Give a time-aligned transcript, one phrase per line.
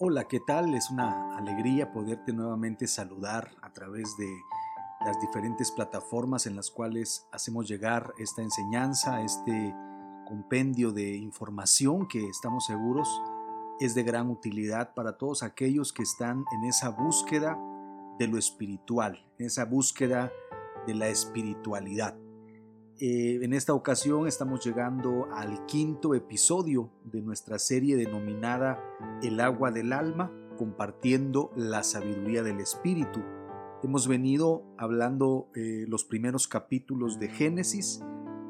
[0.00, 0.76] Hola, ¿qué tal?
[0.76, 4.32] Es una alegría poderte nuevamente saludar a través de
[5.04, 9.74] las diferentes plataformas en las cuales hacemos llegar esta enseñanza, este
[10.24, 13.08] compendio de información que estamos seguros
[13.80, 17.58] es de gran utilidad para todos aquellos que están en esa búsqueda
[18.20, 20.30] de lo espiritual, en esa búsqueda
[20.86, 22.16] de la espiritualidad.
[23.00, 28.82] Eh, en esta ocasión estamos llegando al quinto episodio de nuestra serie denominada
[29.22, 33.20] El agua del alma, compartiendo la sabiduría del espíritu.
[33.84, 38.02] Hemos venido hablando eh, los primeros capítulos de Génesis,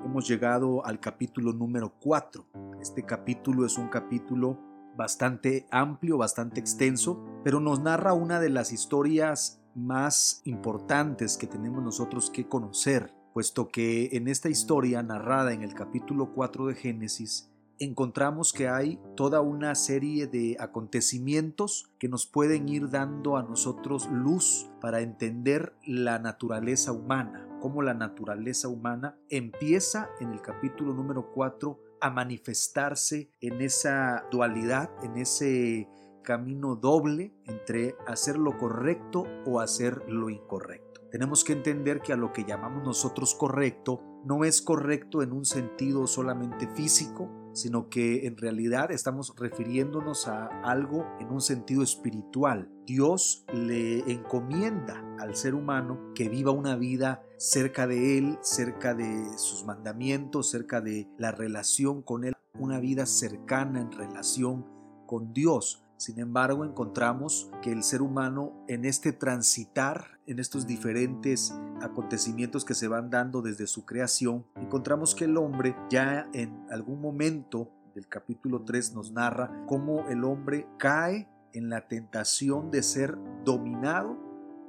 [0.02, 2.46] hemos llegado al capítulo número 4.
[2.80, 4.58] Este capítulo es un capítulo
[4.96, 11.82] bastante amplio, bastante extenso, pero nos narra una de las historias más importantes que tenemos
[11.82, 17.48] nosotros que conocer puesto que en esta historia narrada en el capítulo 4 de Génesis,
[17.78, 24.08] encontramos que hay toda una serie de acontecimientos que nos pueden ir dando a nosotros
[24.10, 31.30] luz para entender la naturaleza humana, cómo la naturaleza humana empieza en el capítulo número
[31.32, 35.88] 4 a manifestarse en esa dualidad, en ese
[36.24, 40.87] camino doble entre hacer lo correcto o hacer lo incorrecto.
[41.10, 45.46] Tenemos que entender que a lo que llamamos nosotros correcto no es correcto en un
[45.46, 52.70] sentido solamente físico, sino que en realidad estamos refiriéndonos a algo en un sentido espiritual.
[52.86, 59.38] Dios le encomienda al ser humano que viva una vida cerca de Él, cerca de
[59.38, 64.66] sus mandamientos, cerca de la relación con Él, una vida cercana en relación
[65.06, 65.87] con Dios.
[65.98, 72.74] Sin embargo, encontramos que el ser humano en este transitar, en estos diferentes acontecimientos que
[72.74, 78.06] se van dando desde su creación, encontramos que el hombre ya en algún momento del
[78.06, 84.16] capítulo 3 nos narra cómo el hombre cae en la tentación de ser dominado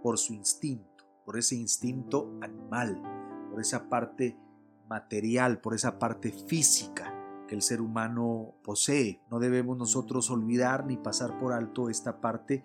[0.01, 3.03] por su instinto, por ese instinto animal,
[3.51, 4.35] por esa parte
[4.89, 7.18] material, por esa parte física
[7.49, 9.21] que el ser humano posee.
[9.31, 12.63] No debemos nosotros olvidar ni pasar por alto esta parte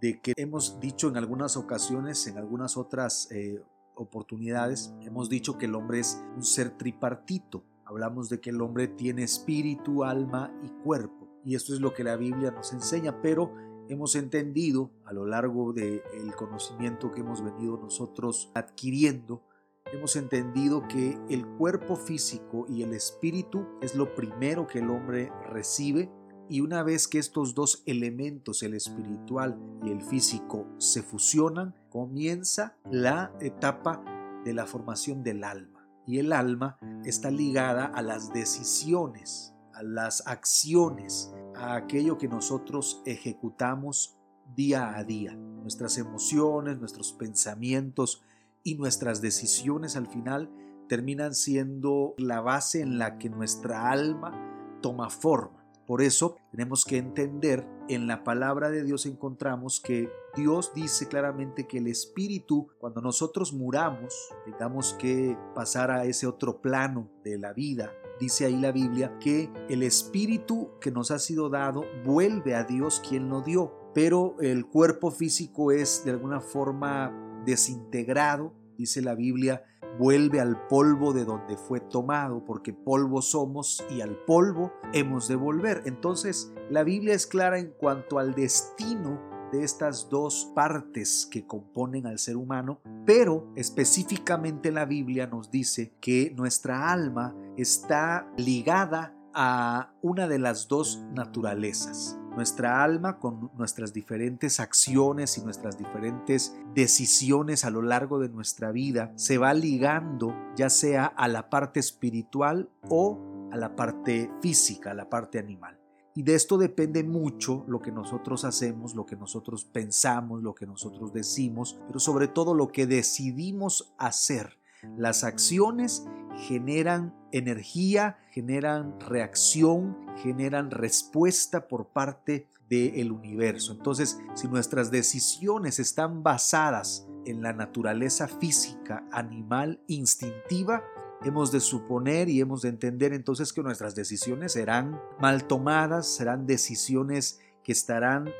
[0.00, 3.60] de que hemos dicho en algunas ocasiones, en algunas otras eh,
[3.96, 7.64] oportunidades, hemos dicho que el hombre es un ser tripartito.
[7.84, 11.28] Hablamos de que el hombre tiene espíritu, alma y cuerpo.
[11.44, 13.52] Y esto es lo que la Biblia nos enseña, pero
[13.88, 16.00] hemos entendido a lo largo del
[16.38, 19.42] conocimiento que hemos venido nosotros adquiriendo
[19.92, 25.30] hemos entendido que el cuerpo físico y el espíritu es lo primero que el hombre
[25.50, 26.10] recibe
[26.48, 32.76] y una vez que estos dos elementos, el espiritual y el físico, se fusionan, comienza
[32.90, 34.02] la etapa
[34.44, 35.86] de la formación del alma.
[36.06, 43.02] Y el alma está ligada a las decisiones, a las acciones, a aquello que nosotros
[43.06, 44.18] ejecutamos
[44.54, 45.34] día a día.
[45.34, 48.22] Nuestras emociones, nuestros pensamientos,
[48.62, 50.50] y nuestras decisiones al final
[50.88, 55.62] terminan siendo la base en la que nuestra alma toma forma.
[55.86, 61.66] Por eso tenemos que entender, en la palabra de Dios encontramos que Dios dice claramente
[61.66, 64.14] que el espíritu, cuando nosotros muramos,
[64.44, 69.50] tengamos que pasar a ese otro plano de la vida, dice ahí la Biblia que
[69.68, 74.66] el espíritu que nos ha sido dado vuelve a Dios quien lo dio, pero el
[74.66, 79.64] cuerpo físico es de alguna forma desintegrado, dice la Biblia,
[79.98, 85.36] vuelve al polvo de donde fue tomado, porque polvo somos y al polvo hemos de
[85.36, 85.82] volver.
[85.84, 89.20] Entonces, la Biblia es clara en cuanto al destino
[89.52, 95.94] de estas dos partes que componen al ser humano, pero específicamente la Biblia nos dice
[96.00, 102.18] que nuestra alma está ligada a una de las dos naturalezas.
[102.34, 108.72] Nuestra alma con nuestras diferentes acciones y nuestras diferentes decisiones a lo largo de nuestra
[108.72, 114.92] vida se va ligando ya sea a la parte espiritual o a la parte física,
[114.92, 115.78] a la parte animal.
[116.14, 120.66] Y de esto depende mucho lo que nosotros hacemos, lo que nosotros pensamos, lo que
[120.66, 124.58] nosotros decimos, pero sobre todo lo que decidimos hacer.
[124.96, 126.04] Las acciones
[126.36, 133.72] generan energía, generan reacción, generan respuesta por parte del universo.
[133.72, 140.82] Entonces, si nuestras decisiones están basadas en la naturaleza física, animal, instintiva,
[141.24, 146.46] hemos de suponer y hemos de entender entonces que nuestras decisiones serán mal tomadas, serán
[146.46, 148.30] decisiones que estarán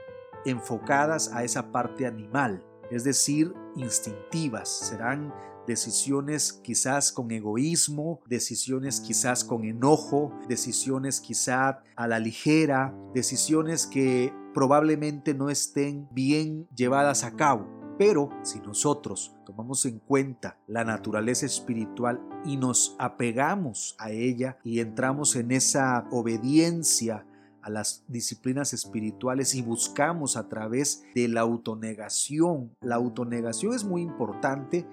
[0.44, 5.32] enfocadas a esa parte animal, es decir, instintivas, serán
[5.66, 14.32] decisiones quizás con egoísmo, decisiones quizás con enojo, decisiones quizás a la ligera, decisiones que
[14.54, 17.66] probablemente no estén bien llevadas a cabo.
[17.98, 24.80] Pero si nosotros tomamos en cuenta la naturaleza espiritual y nos apegamos a ella y
[24.80, 27.26] entramos en esa obediencia
[27.62, 32.74] a las disciplinas espirituales y buscamos a través de la autonegación.
[32.80, 34.84] La autonegación es muy importante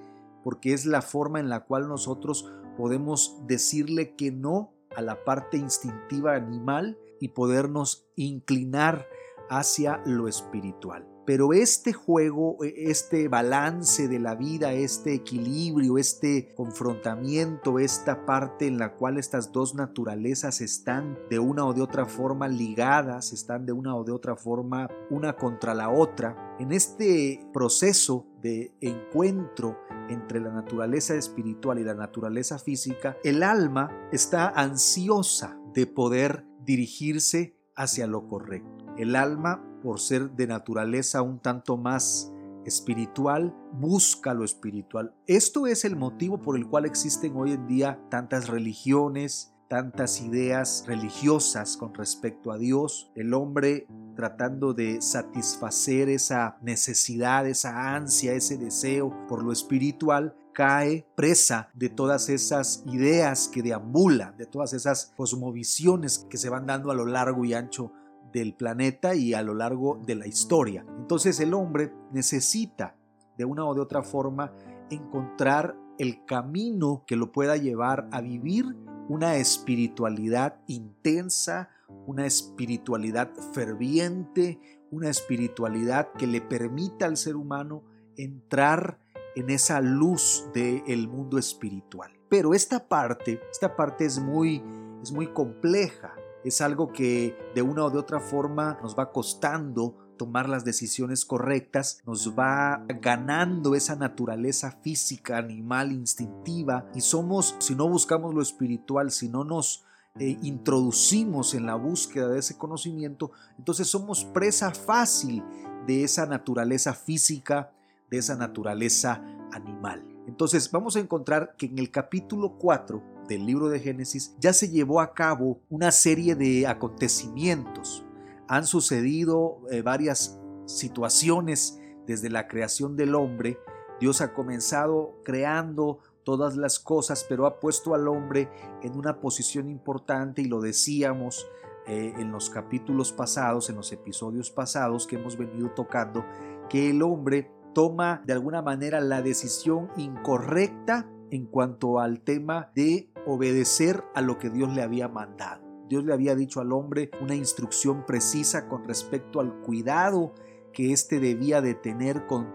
[0.50, 5.58] porque es la forma en la cual nosotros podemos decirle que no a la parte
[5.58, 9.06] instintiva animal y podernos inclinar
[9.52, 11.08] hacia lo espiritual.
[11.30, 18.66] Pero este juego, e, este balance de la vida, este equilibrio, este confrontamiento, esta parte
[18.66, 23.68] en la cual estas dos naturalezas están de una o de otra forma ligadas, están
[23.68, 29.78] de una o de otra forma una contra la otra, en este proceso de encuentro
[30.10, 37.56] entre la naturaleza espiritual y la naturaleza física, el alma está ansiosa de poder dirigirse
[37.76, 38.79] hacia lo correcto.
[39.00, 42.34] El alma por ser de naturaleza un tanto más
[42.66, 45.16] espiritual, busca lo espiritual.
[45.26, 50.84] Esto es el motivo por el cual existen hoy en día tantas religiones, tantas ideas
[50.86, 53.88] religiosas con respecto a Dios, el hombre
[54.18, 61.88] tratando de satisfacer esa necesidad, esa ansia, ese deseo por lo espiritual, cae presa de
[61.88, 67.06] todas esas ideas que deambulan, de todas esas cosmovisiones que se van dando a lo
[67.06, 67.94] largo y ancho
[68.32, 70.86] del planeta y a lo largo de la historia.
[70.98, 72.96] Entonces el hombre necesita
[73.38, 74.54] de una o de otra forma
[74.90, 78.66] encontrar el camino que lo pueda llevar a vivir
[79.10, 81.70] una espiritualidad intensa,
[82.06, 84.60] una espiritualidad ferviente,
[84.92, 87.84] una espiritualidad que le permita al ser humano
[88.18, 89.00] entrar
[89.36, 92.12] en esa luz del mundo espiritual.
[92.30, 94.64] Pero esta parte, esta parte es muy,
[95.02, 96.14] es muy compleja
[96.44, 101.26] es algo que de una o de otra forma nos va costando tomar las decisiones
[101.26, 108.42] correctas, nos va ganando esa naturaleza física, animal, instintiva y somos, si no buscamos lo
[108.42, 109.86] espiritual, si no nos
[110.20, 115.42] eh, introducimos en la búsqueda de ese conocimiento, entonces somos presa fácil
[115.88, 117.72] de esa naturaleza física,
[118.10, 120.06] de esa naturaleza animal.
[120.28, 124.70] Entonces vamos a encontrar que en el capítulo 4 del libro de Génesis, ya se
[124.70, 128.04] llevó a cabo una serie de acontecimientos.
[128.48, 133.60] Han sucedido eh, varias situaciones desde la creación del hombre.
[134.00, 138.50] Dios ha comenzado creando todas las cosas, pero ha puesto al hombre
[138.82, 141.48] en una posición importante y lo decíamos
[141.88, 146.26] eh, en los capítulos pasados, en los episodios pasados que hemos venido tocando,
[146.68, 153.12] que el hombre toma de alguna manera la decisión incorrecta en cuanto al tema de
[153.30, 155.62] obedecer a lo que Dios le había mandado.
[155.88, 160.34] Dios le había dicho al hombre una instrucción precisa con respecto al cuidado
[160.72, 162.48] que éste debía de tener con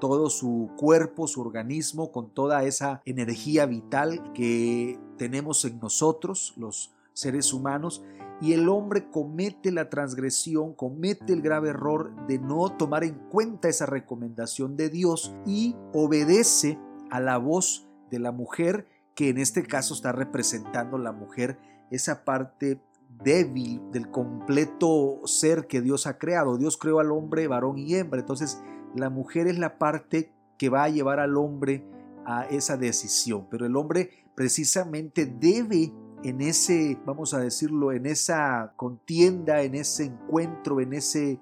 [0.00, 6.92] todo su cuerpo, su organismo, con toda esa energía vital que tenemos en nosotros, los
[7.12, 8.02] seres humanos,
[8.40, 13.68] y el hombre comete la transgresión, comete el grave error de no tomar en cuenta
[13.68, 16.80] esa recomendación de Dios y obedece
[17.10, 21.58] a la voz de la mujer, que en este caso está representando la mujer,
[21.90, 22.80] esa parte
[23.22, 26.56] débil del completo ser que Dios ha creado.
[26.56, 28.62] Dios creó al hombre varón y hembra, entonces
[28.94, 31.84] la mujer es la parte que va a llevar al hombre
[32.24, 35.92] a esa decisión, pero el hombre precisamente debe
[36.22, 41.40] en ese, vamos a decirlo, en esa contienda, en ese encuentro, en, ese,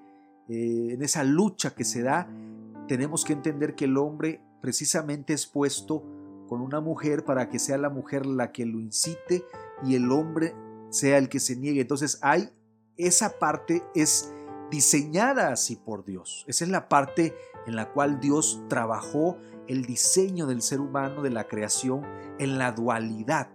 [0.49, 2.29] eh, en esa lucha que se da,
[2.89, 6.03] tenemos que entender que el hombre precisamente es puesto
[6.50, 9.45] con una mujer para que sea la mujer la que lo incite
[9.85, 10.52] y el hombre
[10.88, 11.80] sea el que se niegue.
[11.80, 12.50] Entonces hay
[12.97, 14.35] esa parte es
[14.69, 16.45] diseñada así por Dios.
[16.49, 17.37] Esa es la parte
[17.69, 19.38] en la cual Dios trabajó
[19.69, 22.02] el diseño del ser humano, de la creación,
[22.40, 23.52] en la dualidad.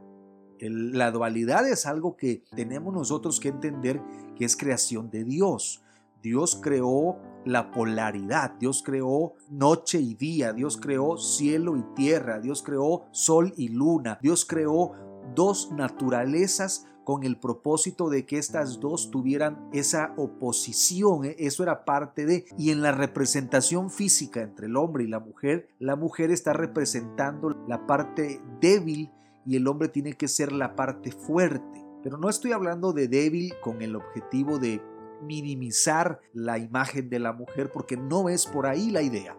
[0.62, 4.02] la dualidad es algo que tenemos nosotros que entender
[4.38, 5.84] que es creación de Dios.
[6.24, 12.64] Dios creó la polaridad, Dios creó noche y día, Dios creó cielo y tierra, Dios
[12.64, 14.94] creó sol y luna, Dios creó
[15.36, 21.36] dos naturalezas con el propósito de que estas dos tuvieran esa oposición, ¿eh?
[21.38, 25.70] eso era parte de, y en la representación física entre el hombre y la mujer,
[25.80, 29.12] la mujer está representando la parte débil
[29.46, 31.86] y el hombre tiene que ser la parte fuerte.
[32.04, 34.82] Pero no estoy hablando de débil con el objetivo de
[35.22, 39.38] minimizar la imagen de la mujer porque no es por ahí la idea.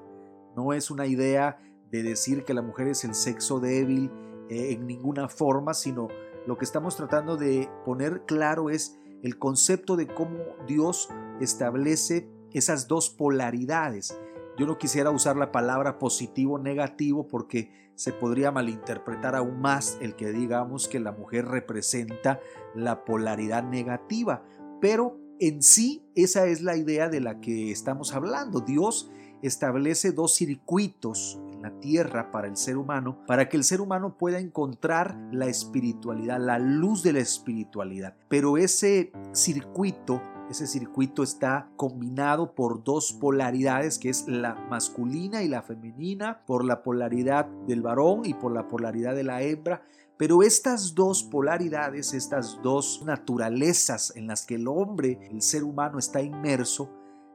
[0.57, 1.59] No es una idea
[1.91, 4.11] de decir que la mujer es el sexo débil
[4.49, 6.09] eh, en ninguna forma, sino
[6.47, 11.09] lo que estamos tratando de poner claro es el concepto de cómo Dios
[11.41, 14.19] establece esas dos polaridades.
[14.59, 20.17] Yo no quisiera usar la palabra positivo negativo porque se podría malinterpretar aún más el
[20.17, 22.41] que digamos que la mujer representa
[22.75, 24.43] la polaridad negativa,
[24.81, 28.61] pero en sí esa es la idea de la que estamos hablando.
[28.61, 29.11] Dios
[29.43, 34.17] establece dos circuitos en la tierra para el ser humano, para que el ser humano
[34.17, 38.15] pueda encontrar la espiritualidad, la luz de la espiritualidad.
[38.29, 45.49] Pero ese circuito ese circuito está combinado por dos polaridades, que es la masculina y
[45.49, 49.83] la femenina, por la polaridad del varón y por la polaridad de la hembra.
[50.19, 55.99] Pero estas dos polaridades, estas dos naturalezas en las que el hombre, el ser humano
[55.99, 56.91] está inmerso,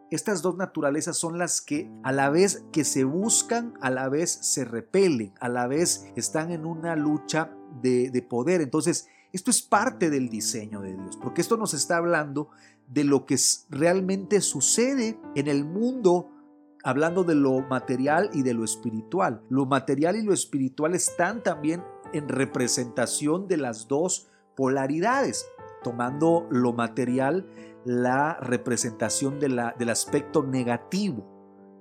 [0.09, 4.31] estas dos naturalezas son las que a la vez que se buscan, a la vez
[4.41, 8.59] se repelen, a la vez están en una lucha de, de poder.
[8.59, 12.49] Entonces, esto es parte del diseño de Dios, porque esto nos está hablando
[12.89, 13.37] de lo que
[13.69, 16.29] realmente sucede en el mundo,
[16.83, 19.41] hablando de lo material y de lo espiritual.
[19.49, 21.81] Lo material y lo espiritual están también
[22.13, 25.45] en representación de las dos polaridades,
[25.83, 27.47] tomando lo material
[27.85, 31.31] la representación del aspecto negativo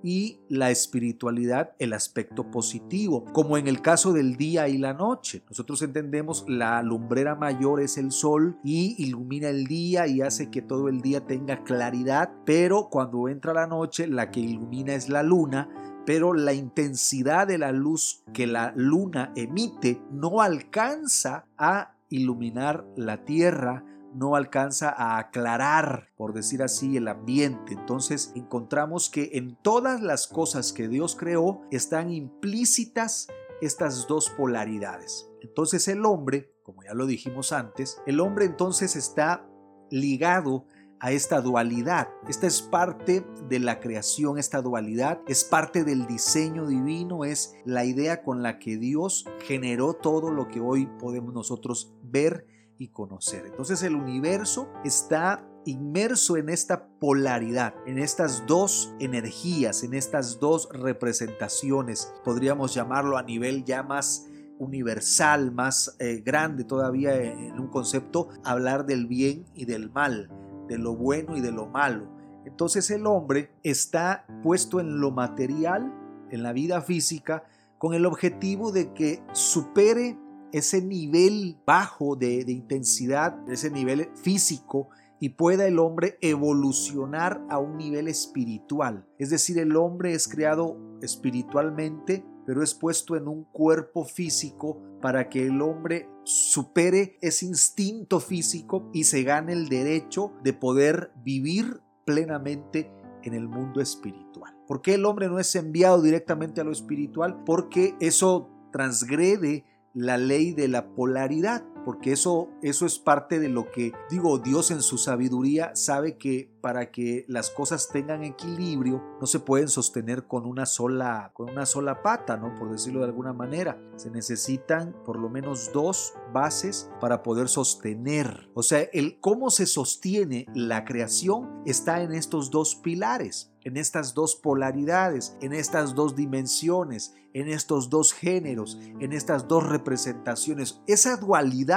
[0.03, 5.43] y la espiritualidad el aspecto positivo, como en el caso del día y la noche.
[5.49, 10.63] Nosotros entendemos la lumbrera mayor es el sol y ilumina el día y hace que
[10.63, 15.23] todo el día tenga claridad, pero cuando entra la noche la que ilumina es la
[15.23, 15.69] luna
[16.11, 23.25] pero la intensidad de la luz que la luna emite no alcanza a iluminar la
[23.25, 27.75] tierra no alcanza a aclarar, por decir así, el ambiente.
[27.75, 33.29] Entonces encontramos que en todas las cosas que Dios creó están implícitas
[33.61, 35.31] estas dos polaridades.
[35.43, 39.47] Entonces el hombre, como ya lo dijimos antes, el hombre entonces está
[39.93, 40.67] ligado
[41.09, 42.09] esta dualidad.
[42.29, 47.85] Esta es parte de la creación, esta dualidad es parte del diseño divino, es la
[47.85, 52.47] idea con la que Dios generó todo lo que hoy podemos nosotros ver
[52.79, 53.47] y conocer.
[53.47, 60.69] Entonces el universo está inmerso en esta polaridad, en estas dos energías, en estas dos
[60.73, 64.27] representaciones, podríamos llamarlo a nivel ya más
[64.59, 70.31] universal, más eh, grande todavía en un concepto, hablar del bien y del mal,
[70.71, 72.07] de lo bueno y de lo malo.
[72.47, 75.93] Entonces el hombre está puesto en lo material,
[76.31, 77.43] en la vida física,
[77.77, 80.17] con el objetivo de que supere
[80.53, 87.77] ese nivel bajo de, intensidad, ese nivel físico, y pueda el hombre evolucionar a un
[87.77, 89.07] nivel espiritual.
[89.19, 95.29] Es decir, el hombre es creado espiritualmente, pero es puesto en un cuerpo físico para
[95.29, 101.81] que el hombre supere ese instinto físico y se gane el derecho de poder vivir
[102.05, 102.91] plenamente
[103.23, 104.53] en el mundo espiritual.
[104.67, 107.45] ¿Por qué el hombre no es enviado directamente a lo espiritual?
[107.45, 109.65] Porque eso transgrede
[109.95, 114.71] la ley de la polaridad porque eso, eso es parte de lo que digo, Dios
[114.71, 120.27] en su sabiduría sabe que para que las cosas tengan equilibrio no se pueden sostener
[120.27, 122.55] con una sola, con una sola pata, ¿no?
[122.55, 123.81] Por decirlo de alguna manera.
[123.97, 128.51] Se necesitan por lo menos dos bases para poder sostener.
[128.55, 134.15] O sea, el cómo se sostiene la creación está en estos dos pilares, en estas
[134.15, 140.81] dos polaridades, en estas dos dimensiones, en estos dos géneros, en estas dos representaciones.
[140.87, 141.70] Esa dualidad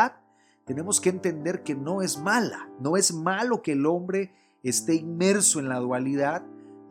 [0.65, 4.31] tenemos que entender que no es mala, no es malo que el hombre
[4.63, 6.43] esté inmerso en la dualidad,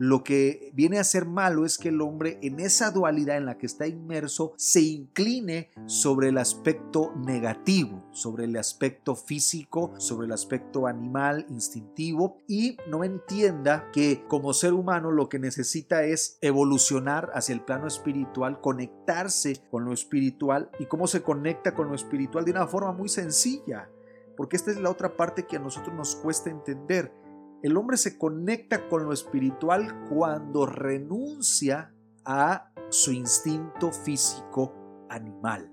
[0.03, 3.57] lo que viene a ser malo es que el hombre en esa dualidad en la
[3.57, 10.33] que está inmerso se incline sobre el aspecto negativo, sobre el aspecto físico, sobre el
[10.33, 17.31] aspecto animal, instintivo y no entienda que como ser humano lo que necesita es evolucionar
[17.33, 22.43] hacia el plano espiritual, conectarse con lo espiritual y cómo se conecta con lo espiritual
[22.43, 23.89] de una forma muy sencilla,
[24.35, 27.22] porque esta es la otra parte que a nosotros nos cuesta entender
[27.63, 31.93] el hombre se conecta con lo espiritual cuando renuncia
[32.25, 35.71] a su instinto físico animal.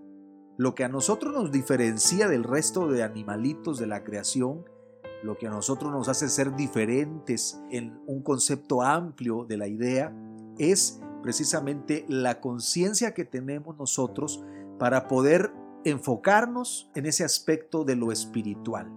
[0.57, 4.65] Lo que a nosotros nos diferencia del resto de animalitos de la creación,
[5.25, 10.15] lo que a nosotros nos hace ser diferentes en un concepto amplio de la idea,
[10.59, 14.45] es precisamente la conciencia que tenemos nosotros
[14.79, 15.53] para poder
[15.85, 18.89] enfocarnos en ese aspecto de lo espiritual.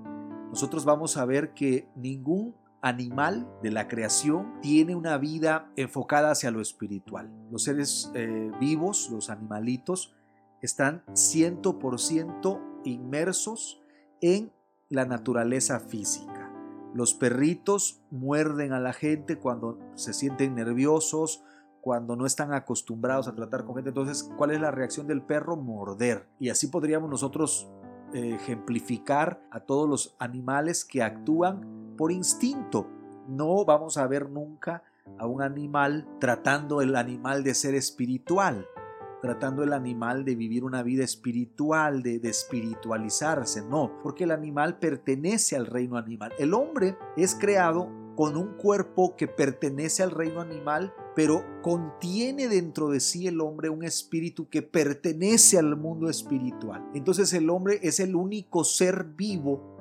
[0.49, 6.51] Nosotros vamos a ver que ningún animal de la creación tiene una vida enfocada hacia
[6.51, 7.31] lo espiritual.
[7.49, 10.13] Los seres eh, vivos, los animalitos,
[10.61, 13.81] están 100% inmersos
[14.21, 14.51] en
[14.89, 16.51] la naturaleza física.
[16.93, 21.41] Los perritos muerden a la gente cuando se sienten nerviosos,
[21.81, 23.89] cuando no están acostumbrados a tratar con gente.
[23.89, 25.55] Entonces, ¿cuál es la reacción del perro?
[25.55, 26.27] Morder.
[26.37, 27.69] Y así podríamos nosotros
[28.13, 32.87] eh, ejemplificar a todos los animales que actúan por instinto.
[33.27, 34.83] No vamos a ver nunca
[35.17, 38.67] a un animal tratando el animal de ser espiritual
[39.23, 45.55] tratando el animal de vivir una vida espiritual, de, espiritualizarse, no, porque el animal pertenece
[45.55, 46.33] al reino animal.
[46.39, 52.89] El hombre es creado con un cuerpo que pertenece al reino animal, pero contiene dentro
[52.89, 56.85] de sí el hombre un espíritu que pertenece al mundo espiritual.
[56.93, 59.72] Entonces el hombre es el único ser vivo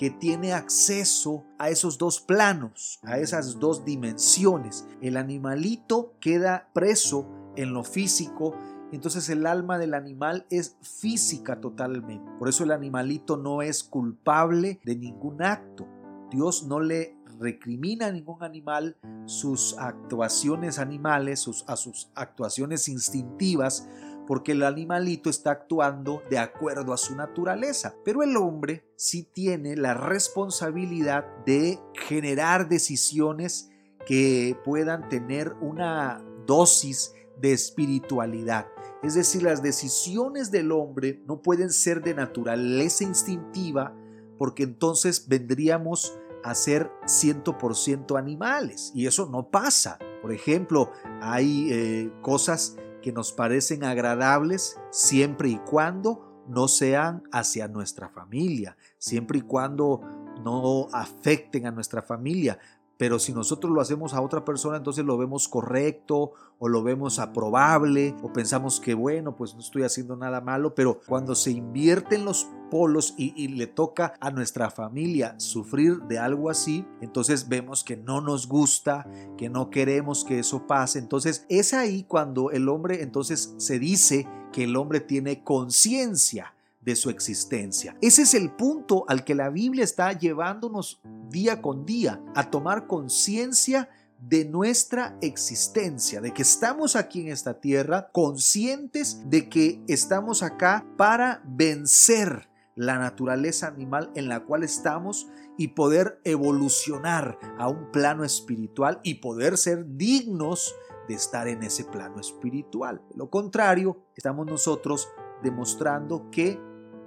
[0.00, 4.86] que tiene acceso a esos dos planos, a esas dos dimensiones.
[5.02, 8.54] El animalito queda preso en lo físico
[8.92, 12.28] entonces el alma del animal es física totalmente.
[12.38, 15.86] Por eso el animalito no es culpable de ningún acto.
[16.30, 23.88] Dios no le recrimina a ningún animal sus actuaciones animales, a sus actuaciones instintivas,
[24.30, 27.96] porque el animalito está actuando de acuerdo a su naturaleza.
[28.04, 33.72] Pero el hombre sí tiene la responsabilidad de generar decisiones
[34.06, 38.68] que puedan tener una dosis de espiritualidad.
[39.02, 43.96] Es decir, las decisiones del hombre no pueden ser de naturaleza instintiva
[44.38, 49.98] porque entonces vendríamos a ser 100% animales y eso no pasa.
[50.22, 57.68] Por ejemplo, hay eh, cosas que nos parecen agradables siempre y cuando no sean hacia
[57.68, 60.00] nuestra familia, siempre y cuando
[60.42, 62.58] no afecten a nuestra familia.
[63.00, 67.18] Pero si nosotros lo hacemos a otra persona, entonces lo vemos correcto o lo vemos
[67.18, 72.26] aprobable o pensamos que bueno, pues no estoy haciendo nada malo, pero cuando se invierten
[72.26, 77.84] los polos y, y, le toca a nuestra familia sufrir de algo así, entonces vemos
[77.84, 79.06] que no nos gusta,
[79.38, 80.98] que no queremos que eso pase.
[80.98, 86.96] Entonces es ahí cuando el hombre entonces se dice que el hombre tiene conciencia de
[86.96, 87.96] su existencia.
[88.00, 92.86] Ese es el punto al que la Biblia está llevándonos día con día, a tomar
[92.86, 93.88] conciencia
[94.20, 100.86] de nuestra existencia, de que estamos aquí en esta tierra conscientes de que estamos acá
[100.96, 108.24] para vencer la naturaleza animal en la cual estamos y poder evolucionar a un plano
[108.24, 110.74] espiritual y poder ser dignos
[111.08, 113.02] de estar en ese plano espiritual.
[113.10, 115.08] De lo contrario, estamos nosotros
[115.42, 116.58] demostrando que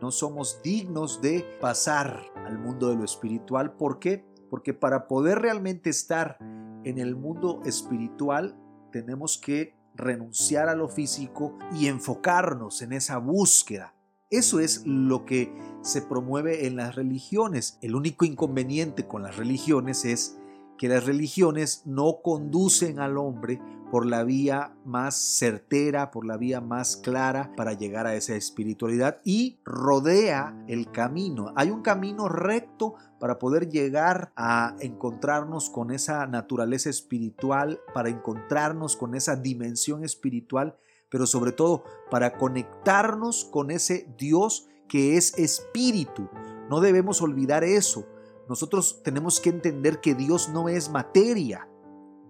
[0.04, 3.78] no somos dignos de pasar al mundo de lo espiritual.
[3.78, 4.26] ¿Por qué?
[4.50, 6.38] Porque para poder realmente estar
[6.84, 8.60] en el mundo espiritual
[8.92, 13.96] tenemos que renunciar a lo físico y enfocarnos en esa búsqueda.
[14.30, 17.78] Eso es lo que se promueve en las religiones.
[17.82, 20.38] El único inconveniente con las religiones es
[20.84, 26.60] que las religiones no conducen al hombre por la vía más certera, por la vía
[26.60, 31.54] más clara para llegar a esa espiritualidad y rodea el camino.
[31.56, 38.98] Hay un camino recto para poder llegar a encontrarnos con esa naturaleza espiritual, para encontrarnos
[38.98, 40.76] con esa dimensión espiritual,
[41.08, 46.28] pero sobre todo para conectarnos con ese Dios que es espíritu.
[46.70, 48.06] No debemos olvidar eso.
[48.50, 51.68] Nosotros tenemos que entender que Dios no es materia.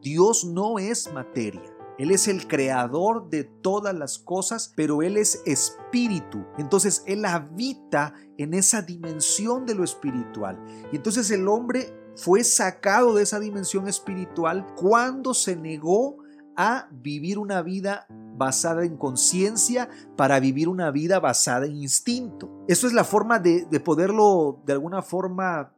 [0.02, 1.74] Dios no es materia.
[1.98, 6.44] Él es el creador de todas las cosas, pero Él es espíritu.
[6.58, 10.60] Entonces Él habita en esa dimensión de lo espiritual.
[10.92, 16.18] Y entonces el hombre fue sacado de esa dimensión espiritual cuando se negó
[16.56, 22.50] a vivir una vida basada en conciencia para vivir una vida basada en instinto.
[22.68, 25.74] Eso es la forma de, de poderlo de alguna forma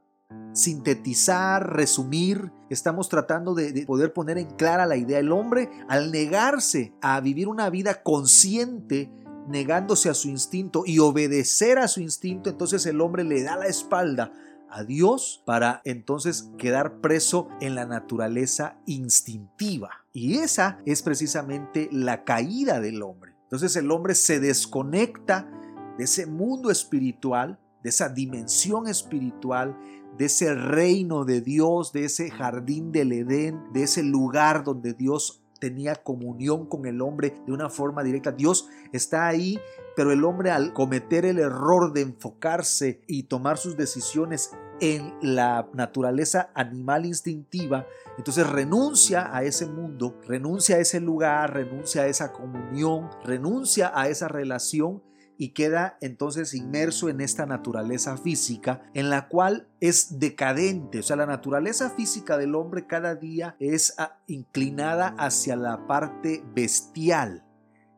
[0.53, 5.19] sintetizar, resumir, estamos tratando de, poder poner en clara la idea.
[5.19, 9.11] El hombre, al negarse a vivir una vida consciente,
[9.47, 13.67] negándose a su instinto y obedecer a su instinto, entonces el hombre le da la
[13.67, 14.31] espalda
[14.69, 20.05] a Dios para entonces quedar preso en la naturaleza instintiva.
[20.13, 23.35] Y esa es precisamente la caída del hombre.
[23.43, 25.49] Entonces el hombre se desconecta
[25.97, 29.77] de ese mundo espiritual, de esa dimensión espiritual,
[30.17, 35.43] de ese reino de Dios, de ese jardín del Edén, de ese lugar donde Dios
[35.59, 38.31] tenía comunión con el hombre de una forma directa.
[38.31, 39.59] Dios está ahí,
[39.95, 45.69] pero el hombre al cometer el error de enfocarse y tomar sus decisiones en la
[45.73, 47.85] naturaleza animal instintiva,
[48.17, 54.09] entonces renuncia a ese mundo, renuncia a ese lugar, renuncia a esa comunión, renuncia a
[54.09, 55.03] esa relación
[55.37, 61.15] y queda entonces inmerso en esta naturaleza física en la cual es decadente, o sea,
[61.15, 67.43] la naturaleza física del hombre cada día es ah, inclinada hacia la parte bestial.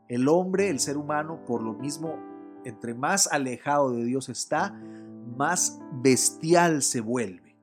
[0.07, 2.15] El hombre, el ser humano, por lo mismo,
[2.63, 4.73] entre más alejado de Dios está,
[5.35, 7.55] más bestial se vuelve.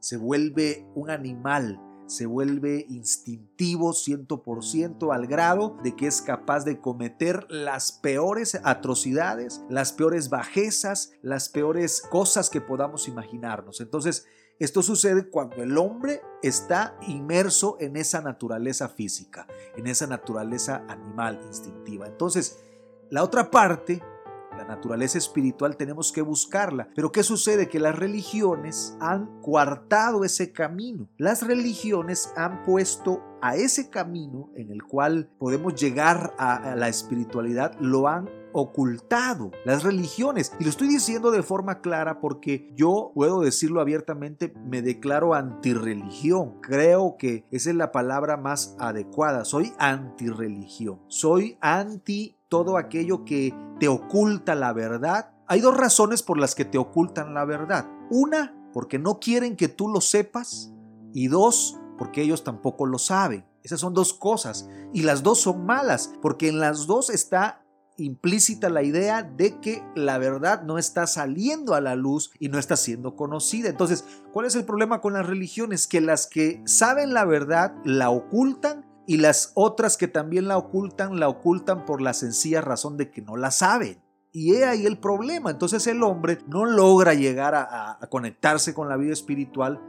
[0.00, 6.80] Se vuelve un animal, se vuelve instintivo 100% al grado de que es capaz de
[6.80, 13.80] cometer las peores atrocidades, las peores bajezas, las peores cosas que podamos imaginarnos.
[13.80, 14.26] Entonces,
[14.58, 21.40] esto sucede cuando el hombre está inmerso en esa naturaleza física, en esa naturaleza animal
[21.46, 22.06] instintiva.
[22.06, 22.62] Entonces,
[23.10, 24.02] la otra parte
[24.56, 26.88] la naturaleza espiritual tenemos que buscarla.
[26.94, 27.68] Pero ¿qué sucede?
[27.68, 31.08] Que las religiones han coartado ese camino.
[31.18, 37.76] Las religiones han puesto a ese camino en el cual podemos llegar a, la espiritualidad,
[37.80, 40.52] lo han ocultado las religiones.
[40.60, 46.60] Y lo estoy diciendo de forma clara porque yo puedo decirlo abiertamente, me declaro antirreligión.
[46.60, 49.44] Creo que esa es la palabra más adecuada.
[49.44, 51.00] Soy antirreligión.
[51.08, 55.30] Soy anti todo aquello que te oculta la verdad.
[55.46, 57.88] Hay dos razones por las que te ocultan la verdad.
[58.10, 60.70] Una, porque no quieren que tú lo sepas.
[61.14, 63.46] Y dos, porque ellos tampoco lo saben.
[63.62, 64.68] Esas son dos cosas.
[64.92, 67.64] Y las dos son malas, porque en las dos está
[67.96, 72.58] implícita la idea de que la verdad no está saliendo a la luz y no
[72.58, 73.70] está siendo conocida.
[73.70, 75.86] Entonces, ¿cuál es el problema con las religiones?
[75.86, 81.18] Que las que saben la verdad la ocultan y las otras que también la ocultan,
[81.18, 84.00] la ocultan por la sencilla razón de que no la saben.
[84.30, 85.50] Y he ahí el problema.
[85.50, 89.80] Entonces el hombre no logra llegar a, a, conectarse con la vida espiritual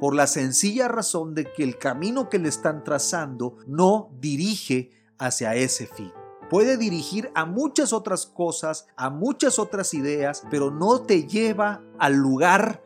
[0.00, 5.54] por la sencilla razón de que el camino que le están trazando no dirige hacia
[5.56, 6.12] ese fin.
[6.48, 12.14] Puede dirigir a muchas otras cosas, a muchas otras ideas, pero no te lleva al
[12.14, 12.82] lugar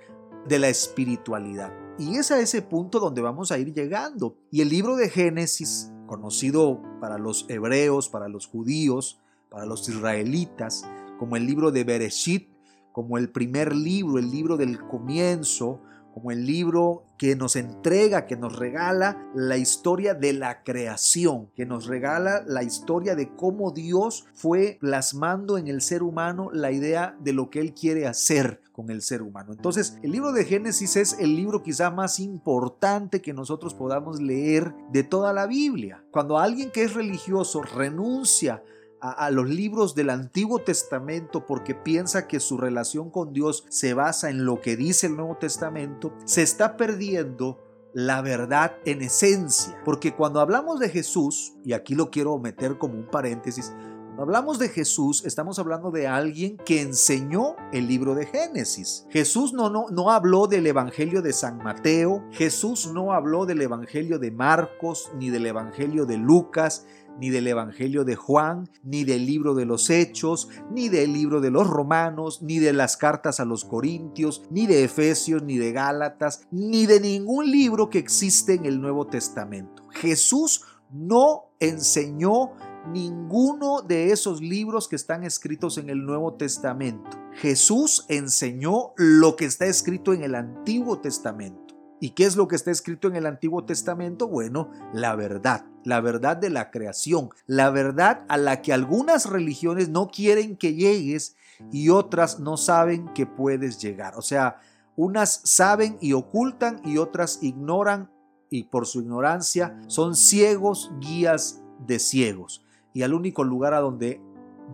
[0.48, 1.81] de la espiritualidad.
[2.02, 4.36] Y es a ese punto donde vamos a ir llegando.
[4.50, 10.84] Y el libro de Génesis, conocido para los hebreos, para los judíos, para los israelitas,
[11.20, 12.48] como el libro de Bereshit,
[12.90, 15.80] como el primer libro, el libro del comienzo,
[16.12, 21.66] como el libro que nos entrega, que nos regala la historia de la creación, que
[21.66, 27.16] nos regala la historia de cómo Dios fue plasmando en el ser humano la idea
[27.20, 29.52] de lo que Él quiere hacer con el ser humano.
[29.52, 34.74] Entonces, el libro de Génesis es el libro quizá más importante que nosotros podamos leer
[34.90, 36.02] de toda la Biblia.
[36.10, 38.62] Cuando alguien que es religioso renuncia
[39.02, 44.30] a, los libros del Antiguo Testamento porque piensa que su relación con Dios se basa
[44.30, 47.58] en lo que dice el Nuevo Testamento, se está perdiendo
[47.92, 49.76] la verdad en esencia.
[49.84, 53.72] Porque cuando hablamos de Jesús, y aquí lo quiero meter como un paréntesis,
[54.14, 59.06] cuando hablamos de Jesús, estamos hablando de alguien que enseñó el libro de Génesis.
[59.08, 64.18] Jesús no, no, no habló del Evangelio de San Mateo, Jesús no habló del Evangelio
[64.18, 66.86] de Marcos, ni del Evangelio de Lucas,
[67.18, 71.50] ni del Evangelio de Juan, ni del libro de los Hechos, ni del libro de
[71.50, 76.46] los Romanos, ni de las cartas a los Corintios, ni de Efesios, ni de Gálatas,
[76.50, 79.84] ni de ningún libro que existe en el Nuevo Testamento.
[79.90, 82.52] Jesús no enseñó
[82.90, 87.10] ninguno de esos libros que están escritos en el Nuevo Testamento.
[87.34, 91.61] Jesús enseñó lo que está escrito en el Antiguo Testamento.
[92.02, 94.26] ¿Y qué es lo que está escrito en el Antiguo Testamento?
[94.26, 99.88] Bueno, la verdad, la verdad de la creación, la verdad a la que algunas religiones
[99.88, 101.36] no quieren que llegues
[101.70, 104.18] y otras no saben que puedes llegar.
[104.18, 104.58] O sea,
[104.96, 108.10] unas saben y ocultan y otras ignoran
[108.50, 112.64] y por su ignorancia son ciegos guías de ciegos.
[112.92, 114.20] Y al único lugar a donde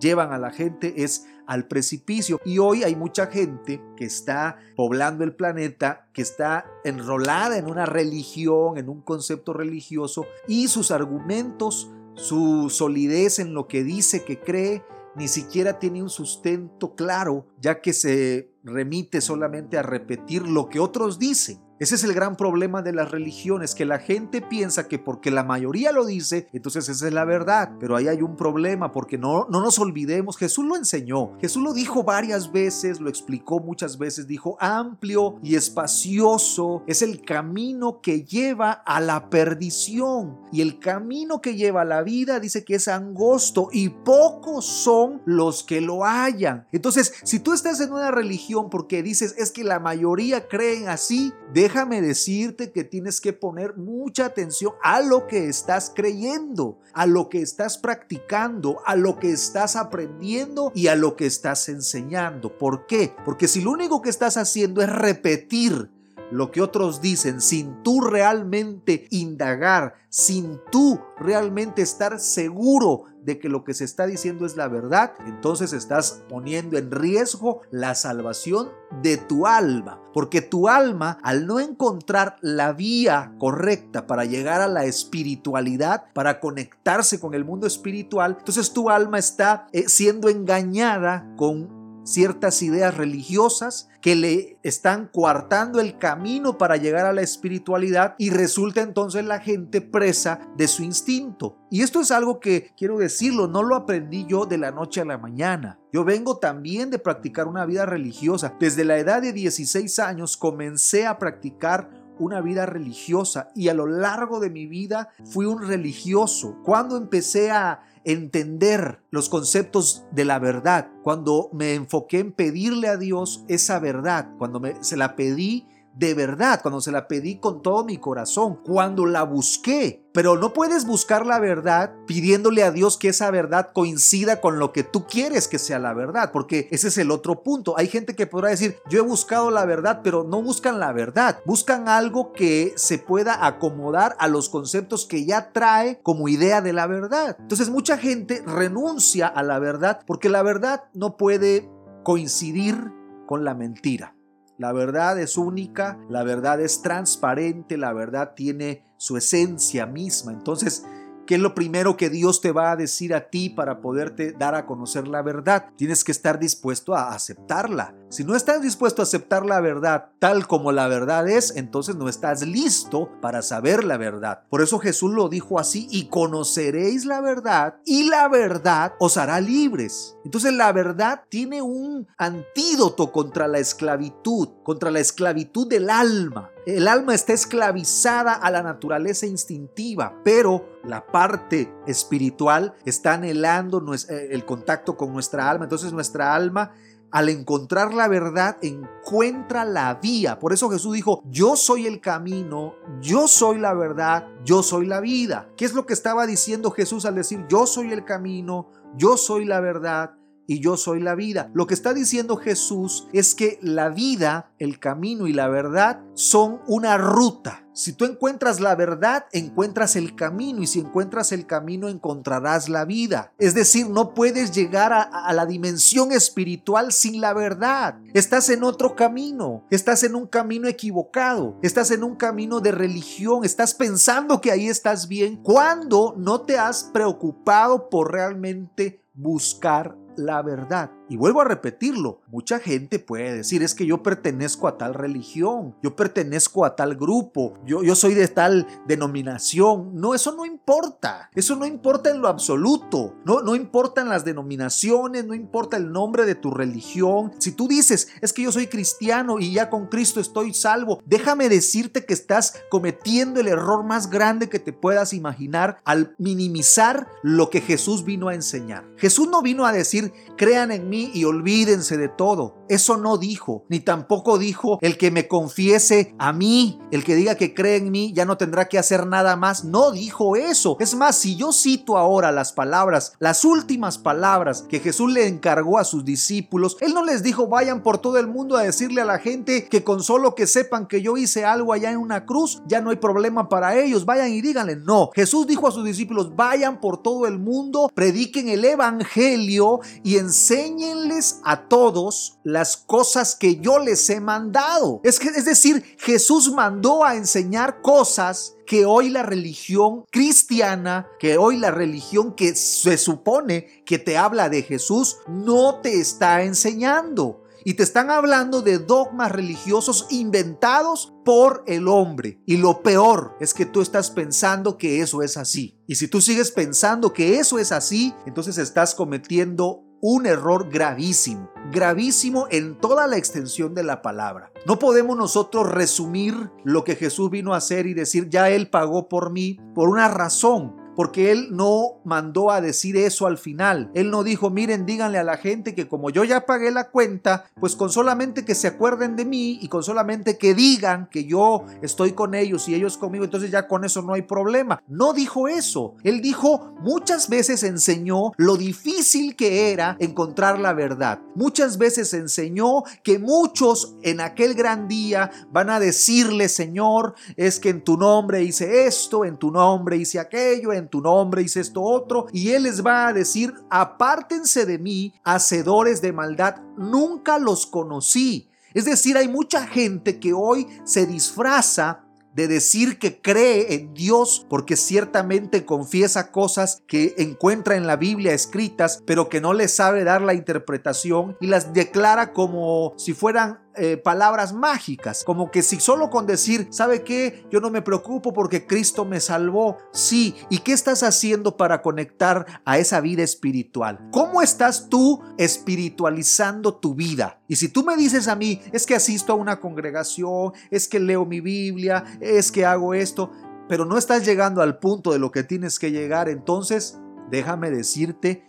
[0.00, 2.40] llevan a la gente es al precipicio.
[2.44, 7.86] Y hoy hay mucha gente que está poblando el planeta, que está enrolada en una
[7.86, 14.38] religión, en un concepto religioso, y sus argumentos, su solidez en lo que dice que
[14.38, 14.84] cree,
[15.16, 20.80] ni siquiera tiene un sustento claro, ya que se remite solamente a repetir lo que
[20.80, 21.60] otros dicen.
[21.78, 25.44] Ese es el gran problema de las religiones, que la gente piensa que porque la
[25.44, 27.70] mayoría lo dice, entonces esa es la verdad.
[27.78, 31.72] Pero ahí hay un problema, porque no, no nos olvidemos, Jesús lo enseñó, Jesús lo
[31.72, 38.24] dijo varias veces, lo explicó muchas veces, dijo amplio y espacioso es el camino que
[38.24, 40.38] lleva a la perdición.
[40.50, 45.22] Y el camino que lleva a la vida dice que es angosto y pocos son
[45.24, 46.66] los que lo hallan.
[46.72, 51.32] Entonces, si tú estás en una religión porque dices es que la mayoría creen así,
[51.52, 57.04] de déjame decirte que tienes que poner mucha atención a lo que estás creyendo, a
[57.04, 62.56] lo que estás practicando, a lo que estás aprendiendo y a lo que estás enseñando.
[62.56, 63.14] ¿Por qué?
[63.22, 65.90] Porque si lo único que estás haciendo es repetir
[66.30, 73.48] lo que otros dicen sin tú realmente indagar, sin tú realmente estar seguro de que
[73.48, 78.70] lo que se está diciendo es la verdad, entonces estás poniendo en riesgo la salvación
[79.02, 80.00] de tu alma.
[80.14, 86.40] Porque tu alma, al no encontrar la vía correcta para llegar a la espiritualidad, para
[86.40, 91.77] conectarse con el mundo espiritual, entonces tu alma está eh, siendo engañada con
[92.08, 98.30] ciertas ideas religiosas que le están coartando el camino para llegar a la espiritualidad y
[98.30, 101.58] resulta entonces la gente presa de su instinto.
[101.70, 105.04] Y esto es algo que quiero decirlo, no lo aprendí yo de la noche a
[105.04, 105.78] la mañana.
[105.92, 108.54] Yo vengo también de practicar una vida religiosa.
[108.58, 113.86] Desde la edad de 16 años comencé a practicar una vida religiosa y a lo
[113.86, 116.58] largo de mi vida fui un religioso.
[116.64, 122.96] Cuando empecé a entender los conceptos de la verdad, cuando me enfoqué en pedirle a
[122.96, 125.66] Dios esa verdad, cuando me, se la pedí
[125.98, 130.04] de verdad, cuando se la pedí con todo mi corazón, cuando la busqué.
[130.12, 134.72] Pero no puedes buscar la verdad pidiéndole a Dios que esa verdad coincida con lo
[134.72, 137.76] que tú quieres que sea la verdad, porque ese es el otro punto.
[137.76, 141.40] Hay gente que podrá decir, yo he buscado la verdad, pero no buscan la verdad,
[141.44, 146.72] buscan algo que se pueda acomodar a los conceptos que ya trae como idea de
[146.72, 147.36] la verdad.
[147.40, 151.68] Entonces mucha gente renuncia a la verdad porque la verdad no puede
[152.04, 152.92] coincidir
[153.26, 154.17] con la mentira.
[154.58, 160.32] La verdad es única, la verdad es transparente, la verdad tiene su esencia misma.
[160.32, 160.84] Entonces,
[161.28, 164.54] ¿Qué es lo primero que Dios te va a decir a ti para poderte dar
[164.54, 165.66] a conocer la verdad?
[165.76, 167.94] Tienes que estar dispuesto a aceptarla.
[168.08, 172.08] Si no estás dispuesto a aceptar la verdad tal como la verdad es, entonces no
[172.08, 174.44] estás listo para saber la verdad.
[174.48, 179.38] Por eso Jesús lo dijo así, y conoceréis la verdad, y la verdad os hará
[179.42, 180.16] libres.
[180.24, 186.50] Entonces la verdad tiene un antídoto contra la esclavitud, contra la esclavitud del alma.
[186.66, 194.28] El alma está esclavizada a la naturaleza instintiva, pero la parte espiritual está anhelando eh,
[194.30, 195.64] el contacto con nuestra alma.
[195.64, 196.72] Entonces nuestra alma
[197.10, 200.38] al encontrar la verdad, encuentra la vía.
[200.38, 205.00] Por eso Jesús dijo, yo soy el camino, yo soy la verdad, yo soy la
[205.00, 205.48] vida.
[205.56, 209.44] ¿Qué es lo que estaba diciendo Jesús al decir, yo soy el camino, yo soy
[209.46, 210.17] la verdad,
[210.48, 211.50] y yo soy la vida.
[211.52, 216.60] Lo que está diciendo Jesús es que la vida, el camino y la verdad son
[216.66, 217.66] una ruta.
[217.74, 222.86] Si tú encuentras la verdad, encuentras el camino y si encuentras el camino, encontrarás la
[222.86, 223.32] vida.
[223.38, 228.00] Es decir, no puedes llegar a, la dimensión espiritual sin la verdad.
[228.14, 233.44] Estás en otro camino, estás en un camino equivocado, estás en un camino de religión,
[233.44, 240.42] estás pensando que ahí estás bien cuando no te has preocupado por realmente buscar la
[240.42, 240.90] verdad.
[241.10, 245.74] Y vuelvo a repetirlo, mucha gente puede decir, es que yo pertenezco a tal religión,
[245.82, 249.92] yo pertenezco a tal grupo, yo, yo soy de tal denominación.
[249.94, 255.24] No, eso no importa, eso no importa en lo absoluto, no, no importan las denominaciones,
[255.24, 257.32] no importa el nombre de tu religión.
[257.38, 261.48] Si tú dices, es que yo soy cristiano y ya con Cristo estoy salvo, déjame
[261.48, 267.48] decirte que estás cometiendo el error más grande que te puedas imaginar al minimizar lo
[267.48, 268.84] que Jesús vino a enseñar.
[268.96, 272.57] Jesús no vino a decir, crean en mí y olvídense de todo.
[272.68, 277.34] Eso no dijo, ni tampoco dijo el que me confiese a mí, el que diga
[277.34, 279.64] que cree en mí ya no tendrá que hacer nada más.
[279.64, 280.76] No dijo eso.
[280.80, 285.78] Es más, si yo cito ahora las palabras, las últimas palabras que Jesús le encargó
[285.78, 289.06] a sus discípulos, él no les dijo vayan por todo el mundo a decirle a
[289.06, 292.62] la gente que con solo que sepan que yo hice algo allá en una cruz,
[292.66, 294.76] ya no hay problema para ellos, vayan y díganle.
[294.76, 300.16] No, Jesús dijo a sus discípulos, vayan por todo el mundo, prediquen el Evangelio y
[300.16, 300.98] enseñen
[301.44, 305.00] a todos las cosas que yo les he mandado.
[305.04, 311.38] Es, que, es decir, Jesús mandó a enseñar cosas que hoy la religión cristiana, que
[311.38, 317.44] hoy la religión que se supone que te habla de Jesús, no te está enseñando.
[317.64, 322.40] Y te están hablando de dogmas religiosos inventados por el hombre.
[322.44, 325.78] Y lo peor es que tú estás pensando que eso es así.
[325.86, 331.50] Y si tú sigues pensando que eso es así, entonces estás cometiendo un error gravísimo,
[331.72, 334.52] gravísimo en toda la extensión de la palabra.
[334.66, 339.08] No podemos nosotros resumir lo que Jesús vino a hacer y decir, ya Él pagó
[339.08, 343.88] por mí por una razón, porque Él no mandó a decir eso al final.
[343.94, 347.44] Él no dijo, miren, díganle a la gente que como yo ya pagué la cuenta,
[347.60, 351.66] pues con solamente que se acuerden de mí y con solamente que digan que yo
[351.82, 354.82] estoy con ellos y ellos conmigo, entonces ya con eso no hay problema.
[354.88, 355.94] No dijo eso.
[356.02, 361.20] Él dijo, muchas veces enseñó lo difícil que era encontrar la verdad.
[361.36, 367.68] Muchas veces enseñó que muchos en aquel gran día van a decirle, Señor, es que
[367.68, 371.82] en tu nombre hice esto, en tu nombre hice aquello, en tu nombre hice esto
[371.82, 372.26] otro.
[372.32, 378.50] Y Él les va a decir, apártense de mí, hacedores de maldad, nunca los conocí.
[378.74, 382.04] Es decir, hay mucha gente que hoy se disfraza
[382.38, 388.32] de decir que cree en Dios porque ciertamente confiesa cosas que encuentra en la Biblia
[388.32, 393.58] escritas, pero que no le sabe dar la interpretación y las declara como si fueran
[393.76, 397.46] eh, palabras mágicas, como que si solo con decir, ¿sabe qué?
[397.50, 399.76] Yo no me preocupo porque Cristo me salvó.
[399.92, 404.08] Sí, ¿y qué estás haciendo para conectar a esa vida espiritual?
[404.10, 407.40] ¿Cómo estás tú espiritualizando tu vida?
[407.46, 410.98] Y si tú me dices a mí, es que asisto a una congregación, es que
[410.98, 413.30] leo mi Biblia, es que hago esto,
[413.68, 416.98] pero no estás llegando al punto de lo que tienes que llegar, entonces
[417.30, 418.44] déjame decirte,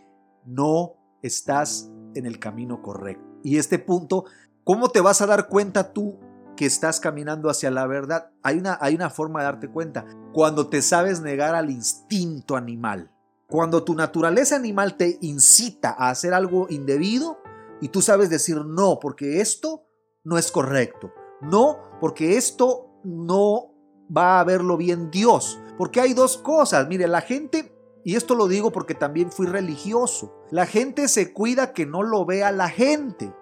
[0.45, 3.23] no estás en el camino correcto.
[3.43, 4.25] Y este punto
[4.69, 6.19] ¿Cómo te vas a dar cuenta tú
[6.55, 8.29] que estás caminando hacia la verdad?
[8.43, 10.05] Hay una, hay una forma de darte cuenta.
[10.32, 13.12] Cuando te sabes negar al instinto animal.
[13.47, 17.39] Cuando tu naturaleza animal te incita a hacer algo indebido
[17.82, 19.88] y tú sabes decir no, porque esto
[20.23, 21.12] no es correcto.
[21.41, 23.73] No, porque esto no
[24.15, 25.60] va a verlo bien Dios.
[25.79, 26.88] Porque hay dos cosas.
[26.88, 31.73] Mire, la gente, y esto lo digo porque también fui religioso, la gente se cuida
[31.73, 33.34] que no lo vea la gente.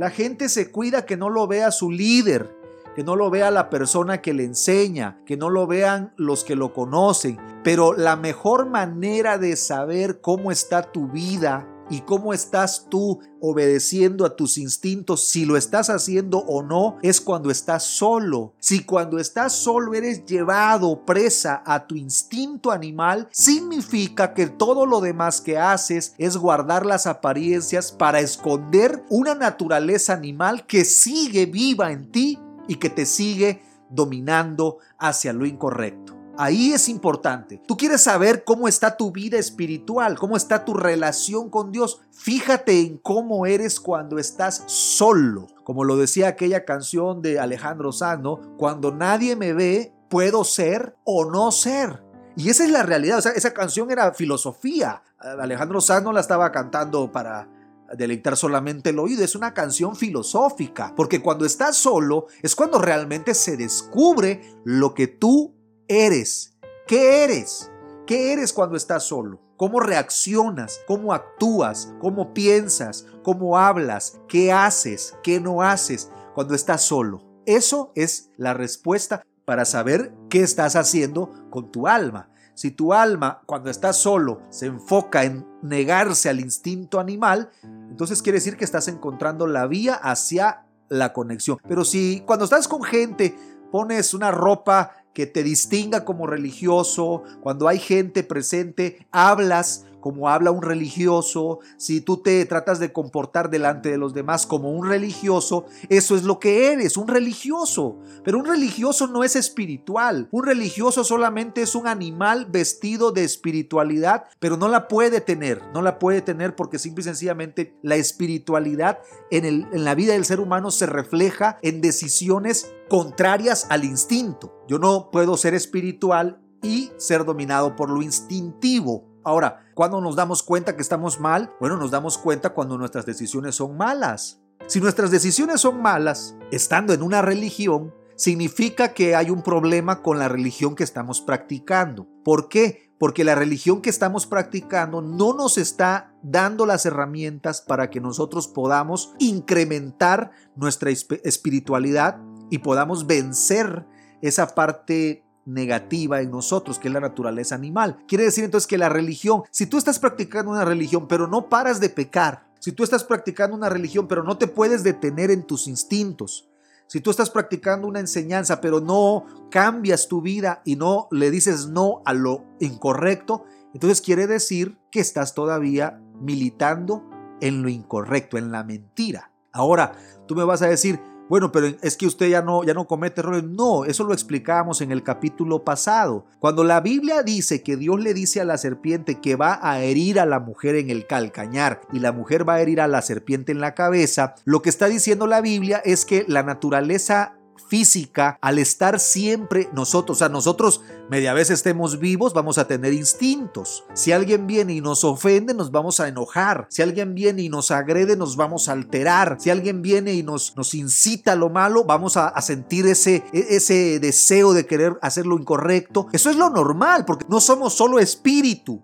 [0.00, 2.56] La gente se cuida que no lo vea su líder,
[2.96, 6.56] que no lo vea la persona que le enseña, que no lo vean los que
[6.56, 7.38] lo conocen.
[7.62, 14.24] Pero la mejor manera de saber cómo está tu vida y cómo estás tú obedeciendo
[14.24, 18.54] a tus instintos, si lo estás haciendo o no, es cuando estás solo.
[18.60, 25.00] Si cuando estás solo eres llevado presa a tu instinto animal, significa que todo lo
[25.00, 31.90] demás que haces es guardar las apariencias para esconder una naturaleza animal que sigue viva
[31.90, 36.19] en ti y que te sigue dominando hacia lo incorrecto.
[36.36, 37.60] Ahí es importante.
[37.66, 42.00] Tú quieres saber cómo está tu vida espiritual, cómo está tu relación con Dios.
[42.12, 45.46] Fíjate en cómo eres cuando estás solo.
[45.64, 51.30] Como lo decía aquella canción de Alejandro Sano, cuando nadie me ve, puedo ser o
[51.30, 52.02] no ser.
[52.36, 53.18] Y esa es la realidad.
[53.18, 55.02] O sea, esa canción era filosofía.
[55.18, 57.48] Alejandro Sano la estaba cantando para
[57.96, 63.34] deleitar solamente el oído, es una canción filosófica, porque cuando estás solo es cuando realmente
[63.34, 65.54] se descubre lo que tú
[65.90, 66.54] eres.
[66.86, 67.68] ¿Qué eres?
[68.06, 69.40] ¿Qué eres cuando estás solo?
[69.56, 70.80] ¿Cómo reaccionas?
[70.86, 71.92] ¿Cómo actúas?
[72.00, 73.06] ¿Cómo piensas?
[73.24, 74.20] ¿Cómo hablas?
[74.28, 75.16] ¿Qué haces?
[75.24, 77.24] ¿Qué no haces cuando estás solo?
[77.44, 82.30] Eso es la respuesta para saber qué estás haciendo con tu alma.
[82.54, 88.38] Si tu alma cuando estás solo se enfoca en negarse al instinto animal, entonces quiere
[88.38, 91.58] decir que estás encontrando la vía hacia la conexión.
[91.66, 93.36] Pero si cuando estás con gente
[93.70, 100.50] pones una ropa que te distinga como religioso, cuando hay gente presente, hablas como habla
[100.50, 105.66] un religioso, si tú te tratas de comportar delante de los demás como un religioso,
[105.88, 107.98] eso es lo que eres, un religioso.
[108.24, 110.28] Pero un religioso no es espiritual.
[110.30, 115.62] Un religioso solamente es un animal vestido de espiritualidad, pero no la puede tener.
[115.72, 118.98] No la puede tener porque simple y sencillamente la espiritualidad
[119.30, 124.52] en, el, en la vida del ser humano se refleja en decisiones contrarias al instinto.
[124.68, 129.09] Yo no puedo ser espiritual y ser dominado por lo instintivo.
[129.22, 131.52] Ahora, ¿cuándo nos damos cuenta que estamos mal?
[131.60, 134.40] Bueno, nos damos cuenta cuando nuestras decisiones son malas.
[134.66, 140.18] Si nuestras decisiones son malas, estando en una religión, significa que hay un problema con
[140.18, 142.06] la religión que estamos practicando.
[142.24, 142.92] ¿Por qué?
[142.98, 148.46] Porque la religión que estamos practicando no nos está dando las herramientas para que nosotros
[148.46, 153.86] podamos incrementar nuestra espiritualidad y podamos vencer
[154.20, 157.98] esa parte negativa en nosotros, que es la naturaleza animal.
[158.06, 161.80] Quiere decir entonces que la religión, si tú estás practicando una religión pero no paras
[161.80, 165.66] de pecar, si tú estás practicando una religión pero no te puedes detener en tus
[165.66, 166.48] instintos,
[166.86, 171.68] si tú estás practicando una enseñanza pero no cambias tu vida y no le dices
[171.68, 177.08] no a lo incorrecto, entonces quiere decir que estás todavía militando
[177.40, 179.30] en lo incorrecto, en la mentira.
[179.52, 179.92] Ahora,
[180.26, 181.00] tú me vas a decir,
[181.30, 183.44] Bueno, pero es que usted ya no, ya no comete errores.
[183.44, 186.24] No, eso lo explicábamos en el capítulo pasado.
[186.40, 190.18] Cuando la Biblia dice que Dios le dice a la serpiente que va a herir
[190.18, 193.52] a la mujer en el calcañar y la mujer va a herir a la serpiente
[193.52, 197.36] en la cabeza, lo que está diciendo la Biblia es que la naturaleza
[197.70, 202.92] física, al estar siempre nosotros, o sea, nosotros media vez estemos vivos, vamos a tener
[202.92, 203.84] instintos.
[203.94, 206.66] Si alguien viene y nos ofende, nos vamos a enojar.
[206.68, 209.36] Si alguien viene y nos agrede, nos vamos a alterar.
[209.38, 213.46] Si alguien viene y nos, nos incita a lo malo, vamos a, sentir ese, e,
[213.50, 216.08] ese deseo de querer hacer lo incorrecto.
[216.12, 218.82] Eso es lo normal, porque no somos solo espíritu.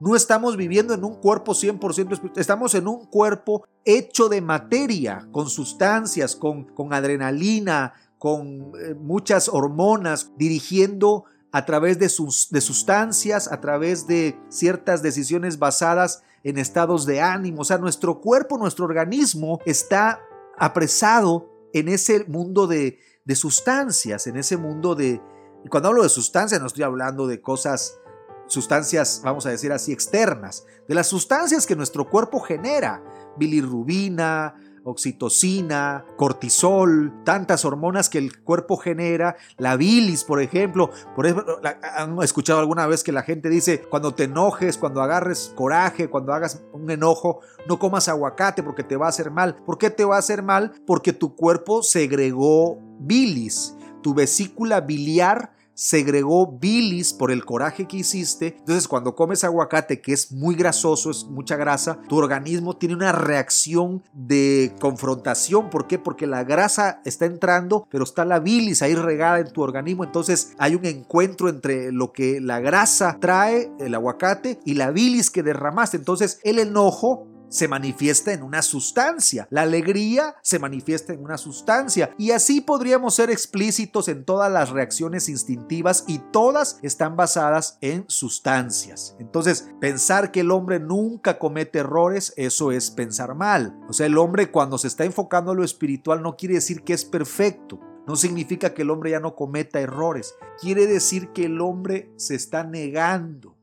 [0.00, 5.26] No estamos viviendo en un cuerpo 100% espiritual, estamos en un cuerpo hecho de materia,
[5.32, 12.60] con sustancias, con, con adrenalina, con eh, muchas hormonas, dirigiendo a través de, sus, de
[12.60, 17.62] sustancias, a través de ciertas decisiones basadas en estados de ánimo.
[17.62, 20.20] O sea, nuestro cuerpo, nuestro organismo está
[20.58, 25.22] apresado en ese mundo de, de sustancias, en ese mundo de...
[25.70, 27.98] Cuando hablo de sustancias no estoy hablando de cosas,
[28.46, 33.02] sustancias, vamos a decir así, externas, de las sustancias que nuestro cuerpo genera,
[33.36, 34.54] bilirrubina,
[34.84, 40.90] oxitocina, cortisol, tantas hormonas que el cuerpo genera, la bilis, por ejemplo.
[41.14, 41.60] Por ejemplo,
[41.96, 46.32] han escuchado alguna vez que la gente dice, cuando te enojes, cuando agarres coraje, cuando
[46.32, 49.56] hagas un enojo, no comas aguacate porque te va a hacer mal.
[49.64, 50.72] ¿Por qué te va a hacer mal?
[50.86, 53.74] Porque tu cuerpo segregó bilis.
[54.02, 58.56] Tu vesícula biliar segregó bilis por el coraje que hiciste.
[58.58, 63.12] Entonces cuando comes aguacate, que es muy grasoso, es mucha grasa, tu organismo tiene una
[63.12, 65.70] reacción de confrontación.
[65.70, 66.00] ¿Por qué?
[66.00, 70.02] Porque la grasa está entrando, pero está la bilis ahí regada en tu organismo.
[70.02, 75.30] Entonces hay un encuentro entre lo que la grasa trae, el aguacate, y la bilis
[75.30, 75.96] que derramaste.
[75.96, 79.46] Entonces el enojo se manifiesta en una sustancia.
[79.50, 82.10] La alegría se manifiesta en una sustancia.
[82.18, 88.04] Y así podríamos ser explícitos en todas las reacciones instintivas y todas están basadas en
[88.08, 89.16] sustancias.
[89.18, 93.78] Entonces, pensar que el hombre nunca comete errores, eso es pensar mal.
[93.88, 96.92] O sea, el hombre cuando se está enfocando en lo espiritual no quiere decir que
[96.92, 97.80] es perfecto.
[98.06, 100.34] No significa que el hombre ya no cometa errores.
[100.60, 103.54] Quiere decir que el hombre se está negando.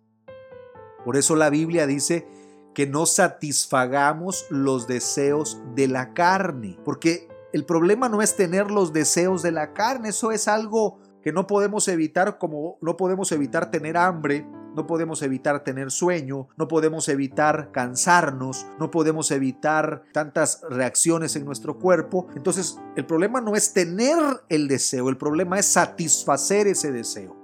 [1.04, 2.28] Por eso la Biblia dice
[2.76, 8.94] que no satisfagamos los deseos de la carne, porque el problema no es tener los
[8.94, 13.72] deseos de la carne, eso es algo que no podemos evitar como no podemos evitar
[13.72, 14.46] tener hambre,
[14.76, 21.46] no podemos evitar tener sueño, no podemos evitar cansarnos, no podemos evitar tantas reacciones en
[21.46, 22.28] nuestro cuerpo.
[22.36, 24.18] Entonces, el problema no es tener
[24.50, 27.38] el deseo, el problema es satisfacer ese deseo.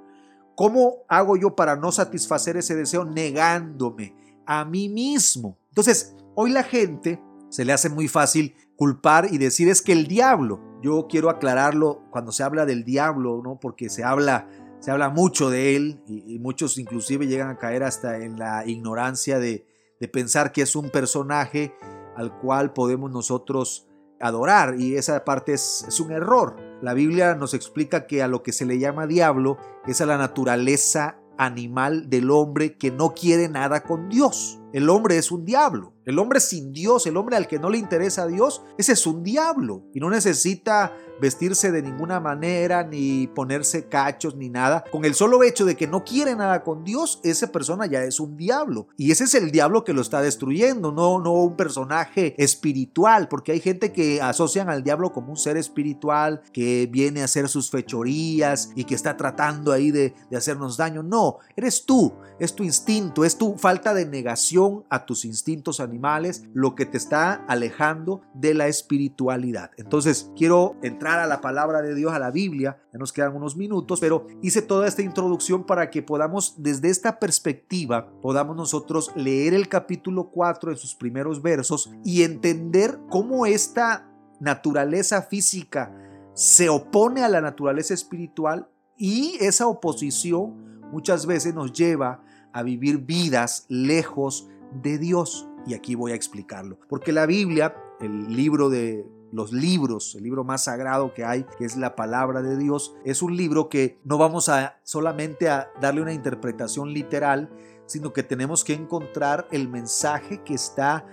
[0.56, 4.14] ¿Cómo hago yo para no satisfacer ese deseo negándome,
[4.46, 5.58] a mí mismo.
[5.70, 10.08] Entonces, hoy la gente se le hace muy fácil culpar y decir es que el
[10.08, 13.60] diablo, yo quiero aclararlo cuando se habla del diablo, ¿no?
[13.60, 14.48] Porque se habla
[14.82, 19.38] se habla mucho de él y, muchos inclusive llegan a caer hasta en la ignorancia
[19.38, 19.68] de,
[20.00, 21.76] de pensar que es un personaje
[22.18, 23.88] al cual podemos nosotros
[24.20, 26.56] adorar y esa parte es, es, un error.
[26.82, 30.18] La Biblia nos explica que a lo que se le llama diablo es a la
[30.18, 34.61] naturaleza animal del hombre que no quiere nada con Dios.
[34.74, 35.94] El hombre es un diablo.
[36.06, 39.06] El hombre sin Dios, el hombre al que no le interesa a Dios, ese es
[39.06, 44.84] un diablo y no necesita vestirse de ninguna manera ni ponerse cachos ni nada.
[44.92, 48.20] Con el solo hecho de que no quiere nada con Dios, esa persona ya es
[48.20, 48.88] un diablo.
[48.98, 53.52] Y ese es el diablo que lo está destruyendo, no, no un personaje espiritual, porque
[53.52, 57.70] hay gente que asocian al diablo como un ser espiritual que viene a hacer sus
[57.70, 61.04] fechorías y que está tratando ahí de, de hacernos daño.
[61.04, 66.44] No, eres tú, es tu instinto, es tu falta de negación a tus instintos animales
[66.54, 69.72] lo que te está alejando de la espiritualidad.
[69.78, 73.56] Entonces, quiero entrar a la palabra de Dios, a la Biblia, ya nos quedan unos
[73.56, 79.54] minutos, pero hice toda esta introducción para que podamos, desde esta perspectiva, podamos nosotros leer
[79.54, 84.08] el capítulo 4 en sus primeros versos y entender cómo esta
[84.40, 85.96] naturaleza física
[86.34, 92.24] se opone a la naturaleza espiritual y esa oposición muchas veces nos lleva
[92.54, 94.50] a vivir vidas lejos
[94.82, 95.48] de Dios.
[95.66, 96.80] Y aquí voy a explicarlo.
[96.90, 101.66] Porque la Biblia, el libro de los libros, el libro más sagrado que hay, que
[101.66, 106.02] es la palabra de Dios, es un libro que no vamos a solamente a darle
[106.02, 107.50] una interpretación literal,
[107.86, 111.06] sino que tenemos que encontrar el mensaje que está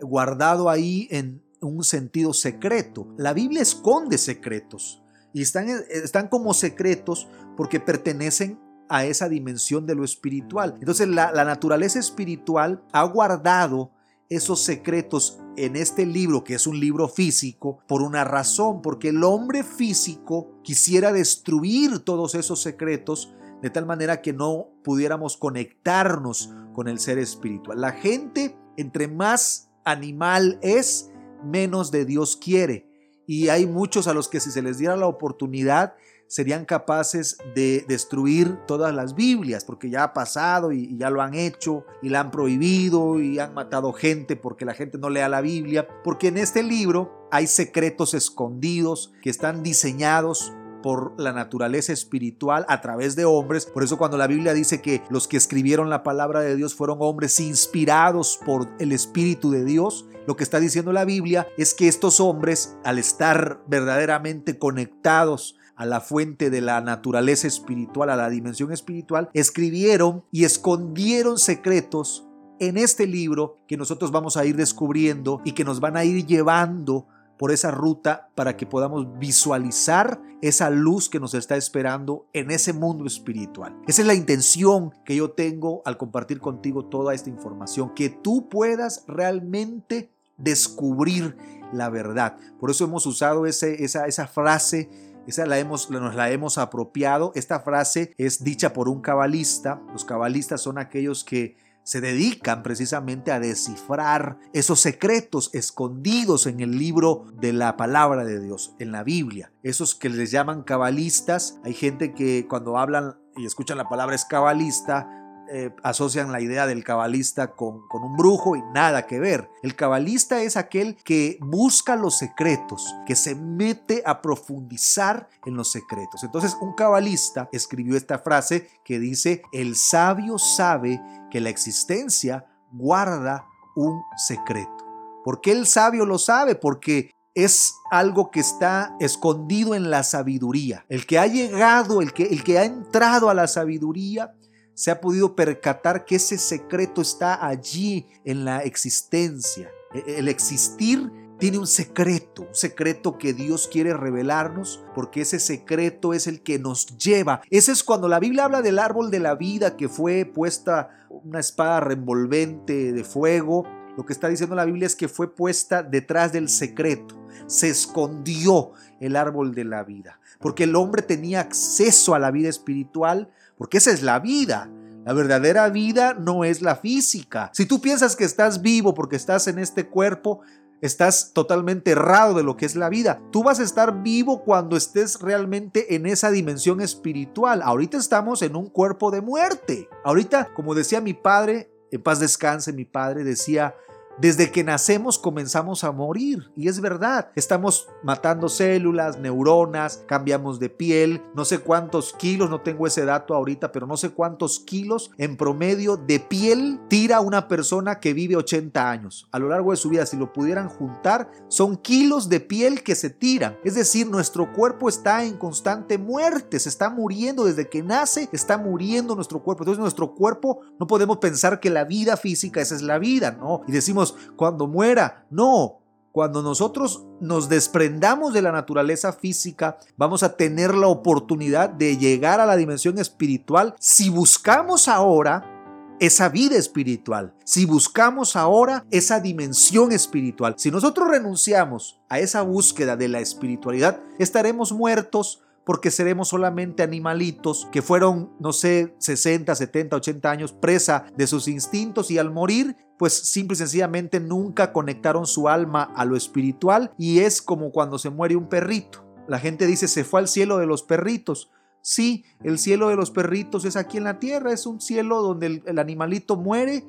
[0.00, 3.06] guardado ahí en un sentido secreto.
[3.16, 8.58] La Biblia esconde secretos y están, están como secretos porque pertenecen
[8.90, 10.74] a esa dimensión de lo espiritual.
[10.80, 13.92] Entonces la, naturaleza espiritual ha guardado
[14.28, 19.22] esos secretos en este libro, que es un libro físico, por una razón, porque el
[19.22, 23.32] hombre físico quisiera destruir todos esos secretos
[23.62, 27.80] de tal manera que no pudiéramos conectarnos con el ser espiritual.
[27.80, 31.12] La gente, entre más animal es,
[31.44, 32.88] menos de Dios quiere.
[33.26, 35.94] Y hay muchos a los que si se les diera la oportunidad,
[36.30, 41.34] serían capaces de destruir todas las Biblias, porque ya ha pasado y, ya lo han
[41.34, 45.40] hecho y la han prohibido y han matado gente porque la gente no lea la
[45.40, 50.52] Biblia, porque en este libro hay secretos escondidos que están diseñados
[50.84, 53.66] por la naturaleza espiritual a través de hombres.
[53.66, 56.98] Por eso cuando la Biblia dice que los que escribieron la palabra de Dios fueron
[57.00, 61.88] hombres inspirados por el Espíritu de Dios, lo que está diciendo la Biblia es que
[61.88, 68.28] estos hombres, al estar verdaderamente conectados a la fuente de la naturaleza espiritual, a la
[68.28, 72.28] dimensión espiritual, escribieron y escondieron secretos
[72.58, 76.26] en este libro que nosotros vamos a ir descubriendo y que nos van a ir
[76.26, 77.06] llevando
[77.38, 82.74] por esa ruta para que podamos visualizar esa luz que nos está esperando en ese
[82.74, 83.74] mundo espiritual.
[83.88, 88.50] Esa es la intención que yo tengo al compartir contigo toda esta información, que tú
[88.50, 91.38] puedas realmente descubrir
[91.72, 92.36] la verdad.
[92.58, 97.32] Por eso hemos usado esa frase esa la hemos, nos la hemos apropiado.
[97.34, 99.82] Esta frase es dicha por un cabalista.
[99.92, 106.78] Los cabalistas son aquellos que se dedican precisamente a descifrar esos secretos escondidos en el
[106.78, 109.52] libro de la palabra de Dios, en la Biblia.
[109.62, 114.24] Esos que les llaman cabalistas, hay gente que cuando hablan y escuchan la palabra es
[114.24, 115.19] cabalista,
[115.52, 119.50] eh, asocian la idea del cabalista con, un brujo y nada que ver.
[119.64, 125.72] El cabalista es aquel que busca los secretos, que se mete a profundizar en los
[125.72, 126.22] secretos.
[126.22, 133.44] Entonces un cabalista escribió esta frase que dice, el sabio sabe que la existencia guarda
[133.74, 134.86] un secreto.
[135.24, 136.54] ¿Por qué el sabio lo sabe?
[136.54, 140.84] Porque es algo que está escondido en la sabiduría.
[140.88, 144.32] El que ha llegado, el que ha entrado a la sabiduría,
[144.74, 149.70] se ha podido percatar que ese secreto está allí en la existencia.
[149.94, 151.10] E, el existir
[151.40, 156.58] tiene un secreto, un secreto que Dios quiere revelarnos, porque ese secreto es el que
[156.58, 157.40] nos lleva.
[157.50, 161.40] Ese es cuando la Biblia habla del árbol de la vida que fue puesta una
[161.40, 163.64] espada revolvente de fuego.
[163.96, 167.16] Lo que está diciendo la Biblia es que fue puesta detrás del secreto.
[167.46, 172.50] Se escondió el árbol de la vida, porque el hombre tenía acceso a la vida
[172.50, 173.30] espiritual,
[173.60, 174.72] porque esa es la vida.
[175.04, 177.50] La verdadera vida no es la física.
[177.52, 180.40] Si tú piensas que estás vivo porque estás en este cuerpo,
[180.80, 183.20] estás totalmente errado de lo que es la vida.
[183.30, 187.60] Tú vas a estar vivo cuando estés realmente en esa dimensión espiritual.
[187.60, 189.90] Ahorita estamos en un cuerpo de muerte.
[190.06, 193.74] Ahorita, como decía mi padre, en paz descanse mi padre, decía,
[194.20, 200.68] desde que nacemos comenzamos a morir y es verdad, estamos matando células, neuronas, cambiamos de
[200.68, 205.10] piel, no sé cuántos kilos, no tengo ese dato ahorita, pero no sé cuántos kilos
[205.16, 209.26] en promedio de piel tira una persona que vive 80 años.
[209.32, 212.94] A lo largo de su vida, si lo pudieran juntar, son kilos de piel que
[212.94, 213.56] se tiran.
[213.64, 218.58] Es decir, nuestro cuerpo está en constante muerte, se está muriendo desde que nace, está
[218.58, 219.62] muriendo nuestro cuerpo.
[219.62, 223.62] Entonces nuestro cuerpo no podemos pensar que la vida física esa es la vida, ¿no?
[223.66, 225.26] Y decimos, cuando muera.
[225.30, 225.80] No,
[226.12, 232.40] cuando nosotros nos desprendamos de la naturaleza física, vamos a tener la oportunidad de llegar
[232.40, 235.56] a la dimensión espiritual si buscamos ahora
[236.00, 240.54] esa vida espiritual, si buscamos ahora esa dimensión espiritual.
[240.56, 247.68] Si nosotros renunciamos a esa búsqueda de la espiritualidad, estaremos muertos porque seremos solamente animalitos
[247.70, 252.76] que fueron, no sé, 60, 70, 80 años presa de sus instintos y al morir
[253.00, 257.98] pues simple y sencillamente nunca conectaron su alma a lo espiritual y es como cuando
[257.98, 259.06] se muere un perrito.
[259.26, 261.50] La gente dice se fue al cielo de los perritos.
[261.80, 265.62] Sí, el cielo de los perritos es aquí en la tierra, es un cielo donde
[265.64, 266.84] el, animalito muere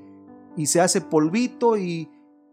[0.57, 2.09] y se hace polvito y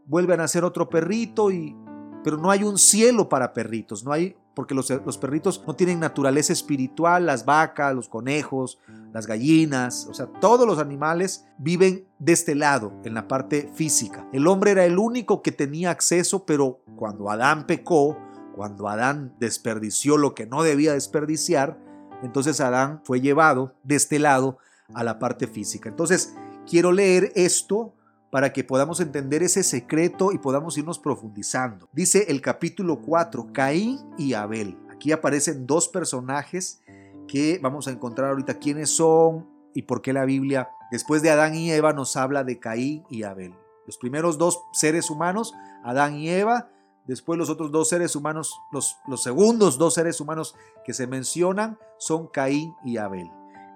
[0.07, 1.75] vuelve a nacer otro perrito y
[2.23, 6.52] pero no hay un cielo para perritos, no hay porque los, perritos no tienen naturaleza
[6.52, 8.80] espiritual, las vacas, los conejos,
[9.12, 14.28] las gallinas, o sea, todos los animales viven de este lado, en la parte física.
[14.32, 18.18] El hombre era el único que tenía acceso, pero cuando Adán pecó,
[18.56, 21.78] cuando Adán desperdició lo que no debía desperdiciar,
[22.24, 24.59] entonces Adán fue llevado de este lado
[24.92, 25.88] a la parte física.
[25.88, 26.34] Entonces,
[26.68, 27.94] quiero leer esto
[28.31, 31.89] para que podamos entender ese secreto y podamos irnos profundizando.
[31.93, 34.79] Dice el capítulo 4, Caín y Abel.
[34.91, 36.83] Aquí aparecen dos personajes
[37.26, 41.55] que vamos a encontrar ahorita quiénes son y por qué la Biblia, después de Adán
[41.55, 43.55] y Eva, nos habla de Caín y Abel.
[43.87, 45.55] Los primeros dos seres humanos,
[45.85, 46.70] Adán y Eva,
[47.07, 50.55] después los otros dos seres humanos, los, los segundos dos seres humanos
[50.85, 53.31] que se mencionan son Caín y Abel.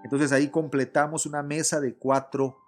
[0.05, 2.62] Entonces ahí completamos una mesa de cuatro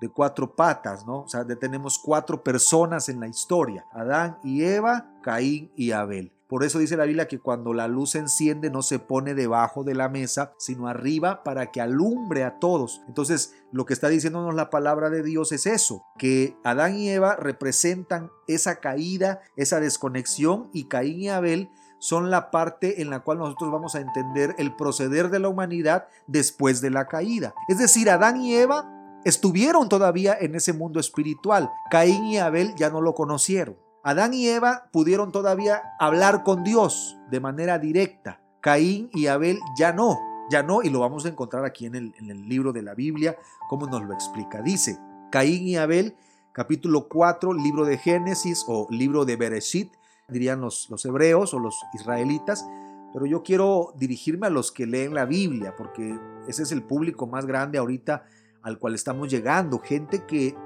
[0.00, 1.22] de cuatro patas, ¿no?
[1.22, 6.32] O sea, tenemos cuatro personas en la historia, Adán y Eva, Caín y Abel.
[6.48, 9.84] Por eso dice la Biblia que cuando la luz se enciende no se pone debajo
[9.84, 13.02] de la mesa, sino arriba para que alumbre a todos.
[13.06, 17.36] Entonces, lo que está diciéndonos la palabra de Dios es eso, que Adán y Eva
[17.36, 21.68] representan esa caída, esa desconexión y Caín y Abel
[21.98, 26.08] son la parte en la cual nosotros vamos a entender el proceder de la humanidad
[26.26, 27.54] después de la caída.
[27.68, 31.70] Es decir, Adán y Eva estuvieron todavía en ese mundo espiritual.
[31.90, 33.76] Caín y Abel ya no lo conocieron.
[34.02, 38.40] Adán y Eva pudieron todavía hablar con Dios de manera directa.
[38.60, 40.18] Caín y Abel ya no,
[40.50, 43.36] ya no, y lo vamos a encontrar aquí en el, libro de la Biblia,
[43.68, 44.62] como nos lo explica.
[44.62, 44.98] Dice,
[45.30, 46.16] Caín y Abel,
[46.52, 49.92] capítulo 4, libro de Génesis o libro de Bereshit,
[50.28, 52.66] dirían los, los hebreos o los israelitas,
[53.12, 57.26] pero yo quiero dirigirme a los que leen la Biblia, porque ese es el público
[57.26, 58.24] más grande ahorita
[58.62, 59.78] al cual estamos llegando.
[59.78, 60.56] Gente que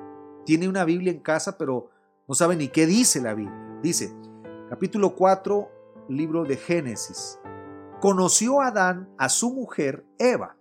[0.44, 1.90] tiene una Biblia en casa, pero
[2.28, 3.78] no sabe ni qué dice la Biblia.
[3.82, 4.14] Dice,
[4.68, 5.68] capítulo 4,
[6.08, 7.38] libro de Génesis.
[8.00, 10.56] Conoció Adán a su mujer Eva,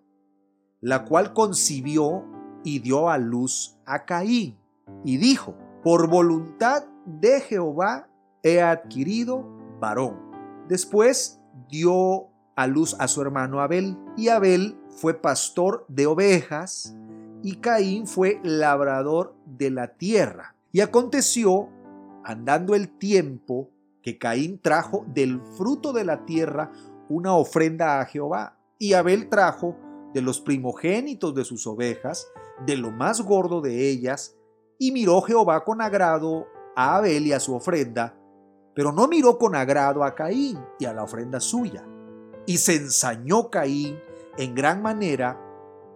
[0.79, 2.23] la cual concibió
[2.63, 4.57] y dio a luz a Caín,
[5.03, 8.07] y dijo, por voluntad de Jehová
[8.43, 9.45] he adquirido
[9.79, 10.19] varón.
[10.67, 16.95] Después dio a luz a su hermano Abel, y Abel fue pastor de ovejas,
[17.43, 20.55] y Caín fue labrador de la tierra.
[20.71, 21.69] Y aconteció,
[22.23, 23.69] andando el tiempo,
[24.01, 26.71] que Caín trajo del fruto de la tierra
[27.09, 29.75] una ofrenda a Jehová, y Abel trajo
[30.13, 32.27] de los primogénitos de sus ovejas,
[32.65, 34.37] de lo más gordo de ellas,
[34.77, 38.17] y miró Jehová con agrado a Abel y a su ofrenda,
[38.73, 41.85] pero no miró con agrado a Caín y a la ofrenda suya.
[42.45, 43.99] Y se ensañó Caín
[44.37, 45.39] en gran manera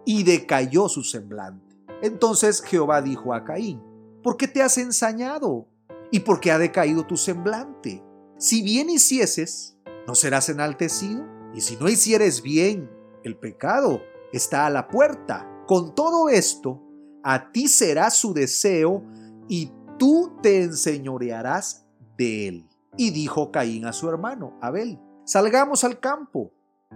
[0.06, 1.76] y decayó su semblante.
[2.00, 3.82] Entonces Jehová dijo a Caín,
[4.22, 5.66] ¿por qué te has ensañado?
[6.10, 8.02] ¿Y por qué ha decaído tu semblante?
[8.38, 9.76] Si bien hicieses,
[10.06, 11.24] ¿no serás enaltecido?
[11.54, 12.90] Y si no hicieres bien,
[13.24, 14.00] el pecado
[14.32, 15.50] está a la puerta.
[15.66, 16.82] Con todo esto,
[17.24, 19.02] a ti será su deseo
[19.48, 21.86] y tú te enseñorearás
[22.16, 22.68] de él.
[22.96, 26.52] Y dijo Caín a su hermano, Abel, salgamos al campo.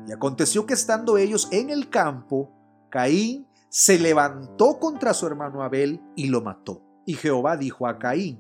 [0.07, 2.60] Y aconteció que estando ellos en el campo,
[2.91, 6.83] Caín se levantó contra su hermano Abel y lo mató.
[7.07, 8.39] Y Jehová dijo a Caín,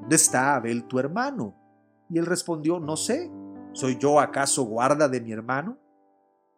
[0.00, 1.54] ¿dónde está Abel tu hermano?
[2.10, 3.30] Y él respondió, no sé,
[3.72, 5.78] ¿soy yo acaso guarda de mi hermano?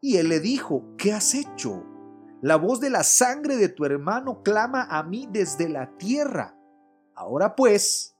[0.01, 1.85] Y él le dijo, ¿qué has hecho?
[2.41, 6.57] La voz de la sangre de tu hermano clama a mí desde la tierra.
[7.15, 8.17] Ahora pues,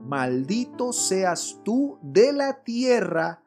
[0.00, 3.42] maldito seas tú de la tierra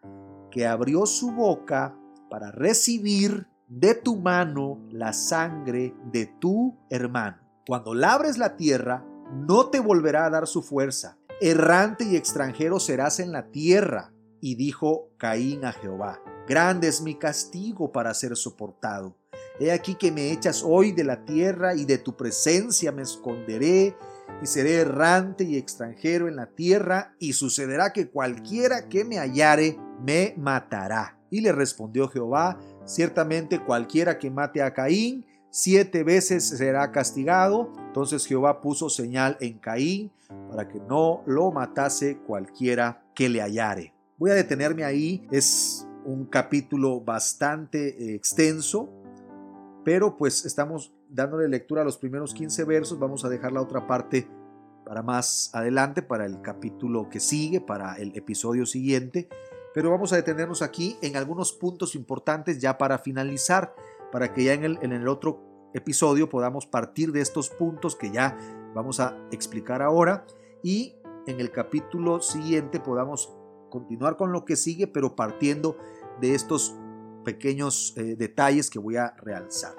[0.52, 1.96] que abrió su boca
[2.30, 7.38] para recibir de tu mano la sangre de tu hermano.
[7.68, 11.18] Cuando labres la tierra, no te volverá a dar su fuerza.
[11.40, 14.12] Errante y extranjero serás en la tierra.
[14.42, 19.16] Y dijo Caín a Jehová, grande es mi castigo para ser soportado.
[19.60, 23.96] He aquí que me echas hoy de la tierra y de tu presencia me esconderé
[24.42, 29.78] y seré errante y extranjero en la tierra y sucederá que cualquiera que me hallare
[30.02, 31.19] me matará.
[31.30, 32.58] Y le respondió Jehová,
[32.90, 37.72] Ciertamente cualquiera que mate a Caín, siete veces será castigado.
[37.86, 40.12] Entonces Jehová puso señal en Caín
[40.50, 43.94] para que no lo matase cualquiera que le hallare.
[44.18, 48.90] Voy a detenerme ahí, es un capítulo bastante eh, extenso,
[49.86, 53.86] pero pues estamos dándole lectura a los primeros 15 versos, vamos a dejar la otra
[53.86, 54.28] parte
[54.84, 59.30] para más adelante, para el capítulo que sigue, para el episodio siguiente
[59.74, 63.76] pero vamos a detenernos aquí en algunos puntos importantes ya para finalizar,
[64.12, 65.42] para que ya en el, en el otro
[65.74, 68.38] episodio podamos partir de estos puntos que ya
[68.74, 70.26] vamos a explicar ahora
[70.64, 70.96] y
[71.28, 73.32] en el capítulo siguiente podamos
[73.70, 75.78] continuar con lo que sigue, pero partiendo
[76.20, 76.76] de estos
[77.24, 79.76] pequeños eh, detalles que voy a realzar.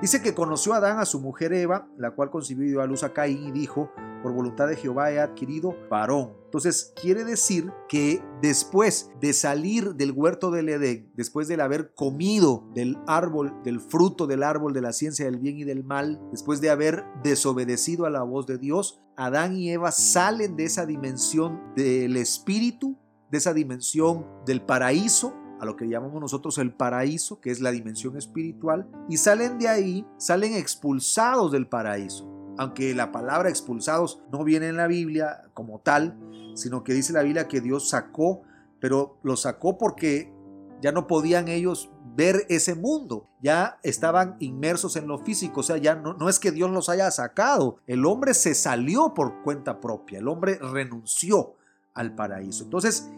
[0.00, 2.86] Dice que conoció a Adán a su mujer Eva, la cual concibió y dio a
[2.86, 3.90] luz a Caín y dijo,
[4.26, 6.32] por voluntad de Jehová he adquirido varón.
[6.46, 12.68] Entonces quiere decir que después de salir del huerto del Edén, después de haber comido
[12.74, 16.60] del árbol, del fruto del árbol de la ciencia del bien y del mal, después
[16.60, 21.60] de haber desobedecido a la voz de Dios, Adán y Eva salen de esa dimensión
[21.76, 22.98] del espíritu,
[23.30, 27.70] de esa dimensión del paraíso a lo que llamamos nosotros el paraíso, que es la
[27.70, 32.35] dimensión espiritual, y salen de ahí, salen expulsados del paraíso.
[32.58, 36.18] Aunque la palabra expulsados no viene en la Biblia como tal,
[36.54, 38.42] sino que dice la Biblia que Dios sacó,
[38.80, 40.32] pero lo sacó porque
[40.80, 45.76] ya no podían ellos ver ese mundo, ya estaban inmersos en lo físico, o sea,
[45.76, 49.80] ya no, no es que Dios los haya sacado, el hombre se salió por cuenta
[49.80, 51.54] propia, el hombre renunció
[51.92, 52.64] al paraíso.
[52.64, 53.10] Entonces,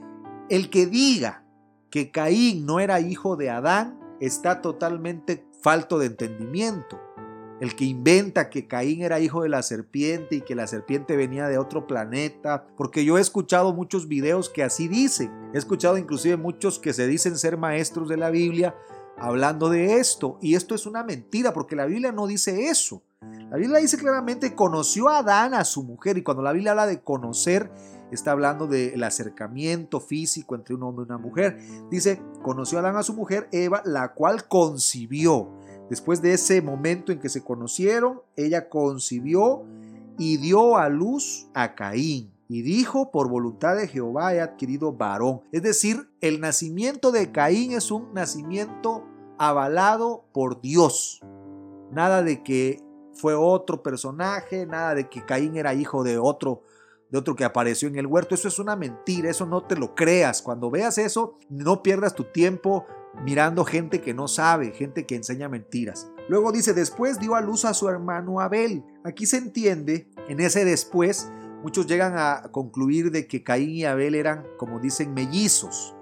[0.49, 1.45] el que diga
[1.91, 6.99] que Caín no era hijo de Adán está totalmente falto de entendimiento.
[7.61, 11.49] El que inventa que Caín era hijo de la serpiente y que la serpiente venía
[11.49, 15.33] de otro planeta, porque yo he escuchado muchos videos que así dicen.
[15.53, 18.77] He escuchado inclusive muchos que se dicen ser maestros de la Biblia
[19.17, 20.39] hablando de esto.
[20.41, 23.03] Y esto es una mentira, porque la Biblia no dice eso.
[23.51, 26.87] La Biblia dice claramente, conoció a Adán a su mujer, y cuando la Biblia habla
[26.87, 27.71] de conocer,
[28.13, 31.59] está hablando del acercamiento físico entre un hombre y una mujer.
[31.91, 35.51] Dice, conoció a Adán a su mujer, Eva, la cual concibió.
[35.89, 39.65] Después de ese momento en que se conocieron, ella concibió
[40.19, 42.33] y dio a luz a Caín.
[42.49, 45.43] Y dijo, por voluntad de Jehová he adquirido varón.
[45.53, 49.05] Es decir, el nacimiento de Caín es un nacimiento
[49.39, 51.21] avalado por Dios.
[51.93, 52.83] Nada de que
[53.13, 56.63] fue otro personaje, nada de que Caín era hijo de otro
[57.11, 58.35] de otro que apareció en el huerto.
[58.35, 60.43] Eso es una mentira, eso no te lo creas.
[60.43, 62.87] Cuando veas eso, no pierdas tu tiempo
[63.25, 66.11] mirando gente que no sabe, gente que enseña mentiras.
[66.29, 68.85] Luego dice, después dio a luz a su hermano Abel.
[69.05, 71.31] Aquí se entiende, en ese después,
[71.63, 75.95] muchos llegan a concluir de que Caín y Abel eran, como dicen, mellizos,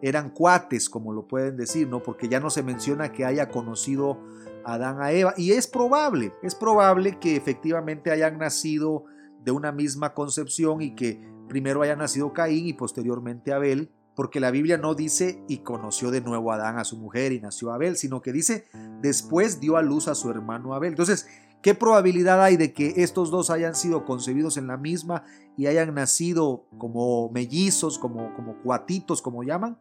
[0.00, 2.02] eran cuates, como lo pueden decir, ¿no?
[2.02, 4.18] Porque ya no se menciona que haya conocido
[4.64, 5.34] a Adán a Eva.
[5.36, 9.04] Y es probable, es probable que efectivamente hayan nacido
[9.44, 14.50] de una misma concepción y que primero haya nacido Caín y posteriormente Abel porque la
[14.50, 17.96] Biblia no dice y conoció de nuevo a Adán a su mujer y nació Abel,
[17.96, 18.66] sino que dice
[19.00, 20.90] después dio a luz a su hermano Abel.
[20.90, 21.26] Entonces,
[21.62, 25.24] ¿qué probabilidad hay de que estos dos hayan sido concebidos en la misma
[25.56, 29.78] y hayan nacido como mellizos, como, como cuatitos, como llaman?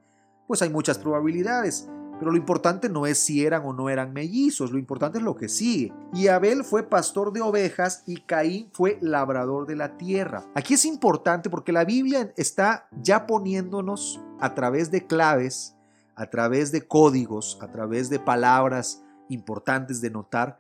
[0.48, 1.90] Pues hay muchas probabilidades.
[2.22, 5.36] Pero lo importante no es si eran o no eran mellizos, lo importante es lo
[5.36, 5.92] que sigue.
[6.14, 10.46] Y Abel fue pastor de ovejas y Caín fue labrador de la tierra.
[10.54, 15.76] Aquí es importante porque la Biblia está ya poniéndonos a través de claves,
[16.14, 20.60] a través de códigos, a través de palabras importantes de notar,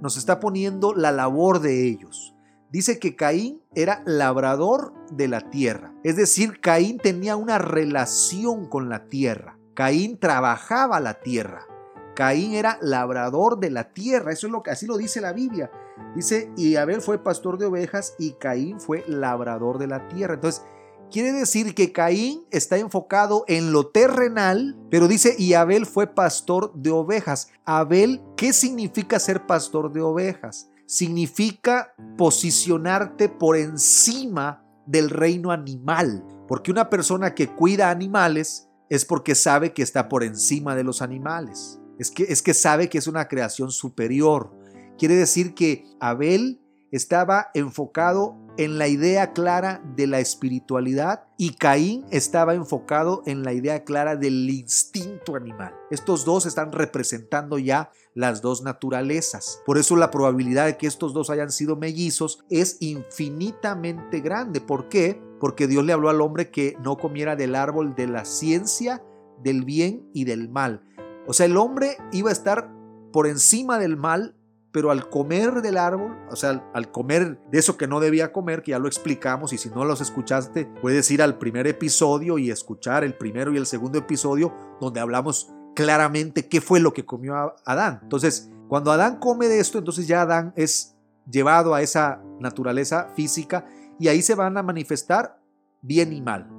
[0.00, 2.32] nos está poniendo la labor de ellos.
[2.70, 8.88] Dice que Caín era labrador de la tierra, es decir, Caín tenía una relación con
[8.88, 9.58] la tierra.
[9.74, 11.66] Caín trabajaba la tierra.
[12.14, 14.32] Caín era labrador de la tierra.
[14.32, 15.70] Eso es lo que así lo dice la Biblia.
[16.14, 20.34] Dice, y Abel fue pastor de ovejas y Caín fue labrador de la tierra.
[20.34, 20.62] Entonces,
[21.10, 26.72] quiere decir que Caín está enfocado en lo terrenal, pero dice, y Abel fue pastor
[26.74, 27.48] de ovejas.
[27.64, 30.68] Abel, ¿qué significa ser pastor de ovejas?
[30.84, 36.22] Significa posicionarte por encima del reino animal.
[36.46, 41.00] Porque una persona que cuida animales es porque sabe que está por encima de los
[41.00, 41.80] animales.
[41.98, 44.54] Es que, es que sabe que es una creación superior.
[44.98, 52.04] Quiere decir que Abel estaba enfocado en la idea clara de la espiritualidad y Caín
[52.10, 55.74] estaba enfocado en la idea clara del instinto animal.
[55.90, 59.62] Estos dos están representando ya las dos naturalezas.
[59.64, 64.60] Por eso la probabilidad de que estos dos hayan sido mellizos es infinitamente grande.
[64.60, 65.18] ¿Por qué?
[65.42, 69.02] Porque Dios le habló al hombre que no comiera del árbol de la ciencia,
[69.42, 70.84] del bien y del mal.
[71.26, 72.70] O sea, el hombre iba a estar
[73.12, 74.36] por encima del mal,
[74.70, 78.62] pero al comer del árbol, o sea, al comer de eso que no debía comer,
[78.62, 82.48] que ya lo explicamos, y si no los escuchaste, puedes ir al primer episodio y
[82.48, 87.56] escuchar el primero y el segundo episodio, donde hablamos claramente qué fue lo que comió
[87.64, 87.98] Adán.
[88.04, 90.94] Entonces, cuando Adán come de esto, entonces ya Adán es
[91.28, 93.66] llevado a esa naturaleza física
[94.02, 95.38] y ahí se van a manifestar
[95.80, 96.50] bien y mal.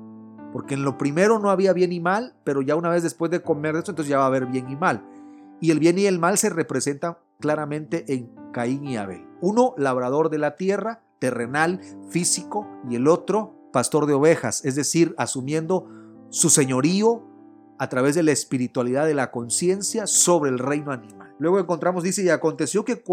[0.54, 3.42] Porque en lo primero no había bien y mal, pero ya una vez después de
[3.42, 5.06] comer esto, entonces ya va a haber bien y mal.
[5.60, 9.28] Y el bien y el mal se representan claramente en Caín y Abel.
[9.42, 15.14] Uno, labrador de la tierra, terrenal, físico, y el otro, pastor de ovejas, es decir,
[15.18, 15.90] asumiendo
[16.30, 17.24] su señorío
[17.78, 21.23] a través de la espiritualidad de la conciencia sobre el reino animal.
[21.44, 23.04] Luego encontramos, dice, y aconteció que,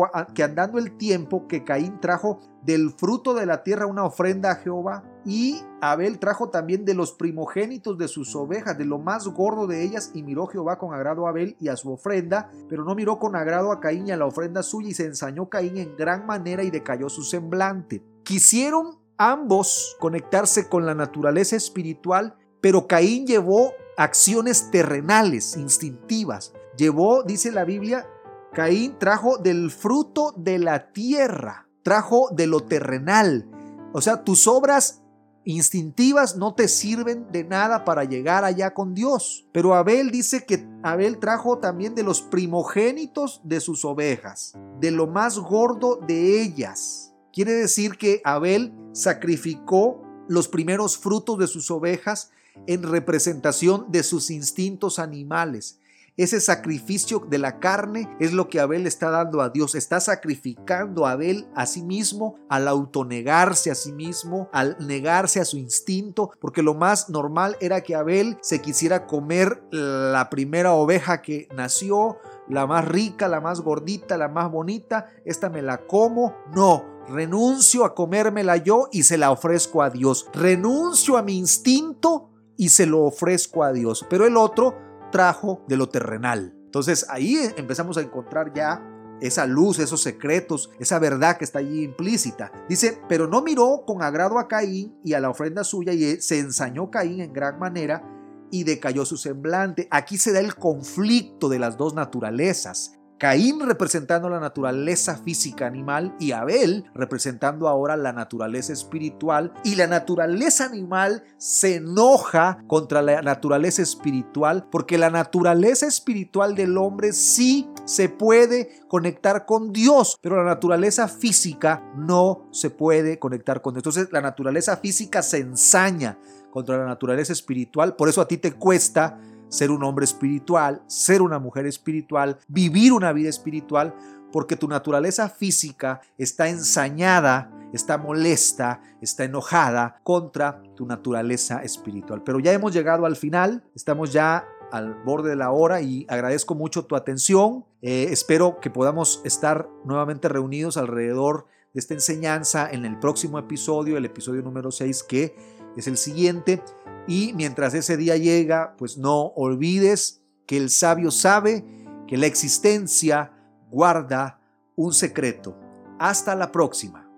[0.45, 5.03] andando el tiempo que Caín trajo del fruto de la tierra una ofrenda a Jehová,
[5.25, 9.83] y Abel trajo también de los primogénitos de sus ovejas, de lo más gordo de
[9.83, 13.19] ellas, y miró Jehová con agrado a Abel y a su ofrenda, pero no miró
[13.19, 16.25] con agrado a Caín y a la ofrenda suya, y se ensañó Caín en gran
[16.25, 18.01] manera y decayó su semblante.
[18.23, 26.53] Quisieron ambos conectarse con la naturaleza espiritual, pero Caín llevó acciones terrenales, instintivas.
[26.77, 28.07] Llevó, dice la Biblia,
[28.53, 31.67] Caín trajo del fruto de la tierra.
[31.83, 33.49] trajo de lo terrenal.
[33.95, 35.03] O sea, tus obras
[35.45, 39.49] instintivas no te sirven de nada para llegar allá con Dios.
[39.53, 45.07] Pero Abel dice que Abel trajo también de los primogénitos de sus ovejas, de lo
[45.07, 47.15] más gordo de ellas.
[47.33, 52.31] Quiere decir que Abel sacrificó los primeros frutos de sus ovejas
[52.67, 55.79] en representación de sus instintos animales.
[56.17, 59.75] Ese sacrificio de la carne es lo que Abel está dando a Dios.
[59.75, 65.45] Está sacrificando a Abel a sí mismo al autonegarse a sí mismo, al negarse a
[65.45, 71.23] su instinto, porque lo más normal era que Abel se quisiera comer la primera oveja
[71.23, 75.07] que nació, la más rica, la más gordita, la más bonita.
[75.25, 76.35] Esta me la como.
[76.55, 80.27] No, renuncio a comérmela yo y se la ofrezco a Dios.
[80.33, 84.05] Renuncio a mi instinto y se lo ofrezco a Dios.
[84.11, 86.55] Pero el otro trajo de lo terrenal.
[86.65, 88.81] Entonces ahí empezamos a encontrar ya
[89.21, 92.53] esa luz, esos secretos, esa verdad que está allí implícita.
[92.69, 96.39] Dice, pero no miró con agrado a Caín y a la ofrenda suya y se
[96.39, 98.03] ensañó Caín en gran manera
[98.51, 99.89] y decayó su semblante.
[99.91, 103.00] Aquí se da el conflicto de las dos naturalezas.
[103.21, 109.53] Caín representando la naturaleza física animal y Abel representando ahora la naturaleza espiritual.
[109.63, 116.79] Y la naturaleza animal se enoja contra la naturaleza espiritual porque la naturaleza espiritual del
[116.79, 123.61] hombre sí se puede conectar con Dios, pero la naturaleza física no se puede conectar
[123.61, 123.83] con Dios.
[123.83, 126.19] Entonces la naturaleza física se ensaña
[126.51, 129.21] contra la naturaleza espiritual, por eso a ti te cuesta
[129.51, 133.95] ser un hombre espiritual, ser una mujer espiritual, vivir una vida espiritual,
[134.33, 142.23] porque tu naturaleza física está ensañada, está molesta, está enojada contra tu naturaleza espiritual.
[142.25, 146.55] Pero ya hemos llegado al final, estamos ya al borde de la hora y agradezco
[146.55, 147.65] mucho tu atención.
[147.83, 153.97] Eh, espero que podamos estar nuevamente reunidos alrededor de esta enseñanza en el próximo episodio,
[153.97, 156.63] el episodio número 6, que es el siguiente.
[157.07, 161.65] Y mientras ese día llega, pues no olvides que el sabio sabe
[162.07, 163.33] que la existencia
[163.71, 164.41] guarda
[164.77, 165.57] un secreto.
[165.99, 167.10] Hasta la próxima.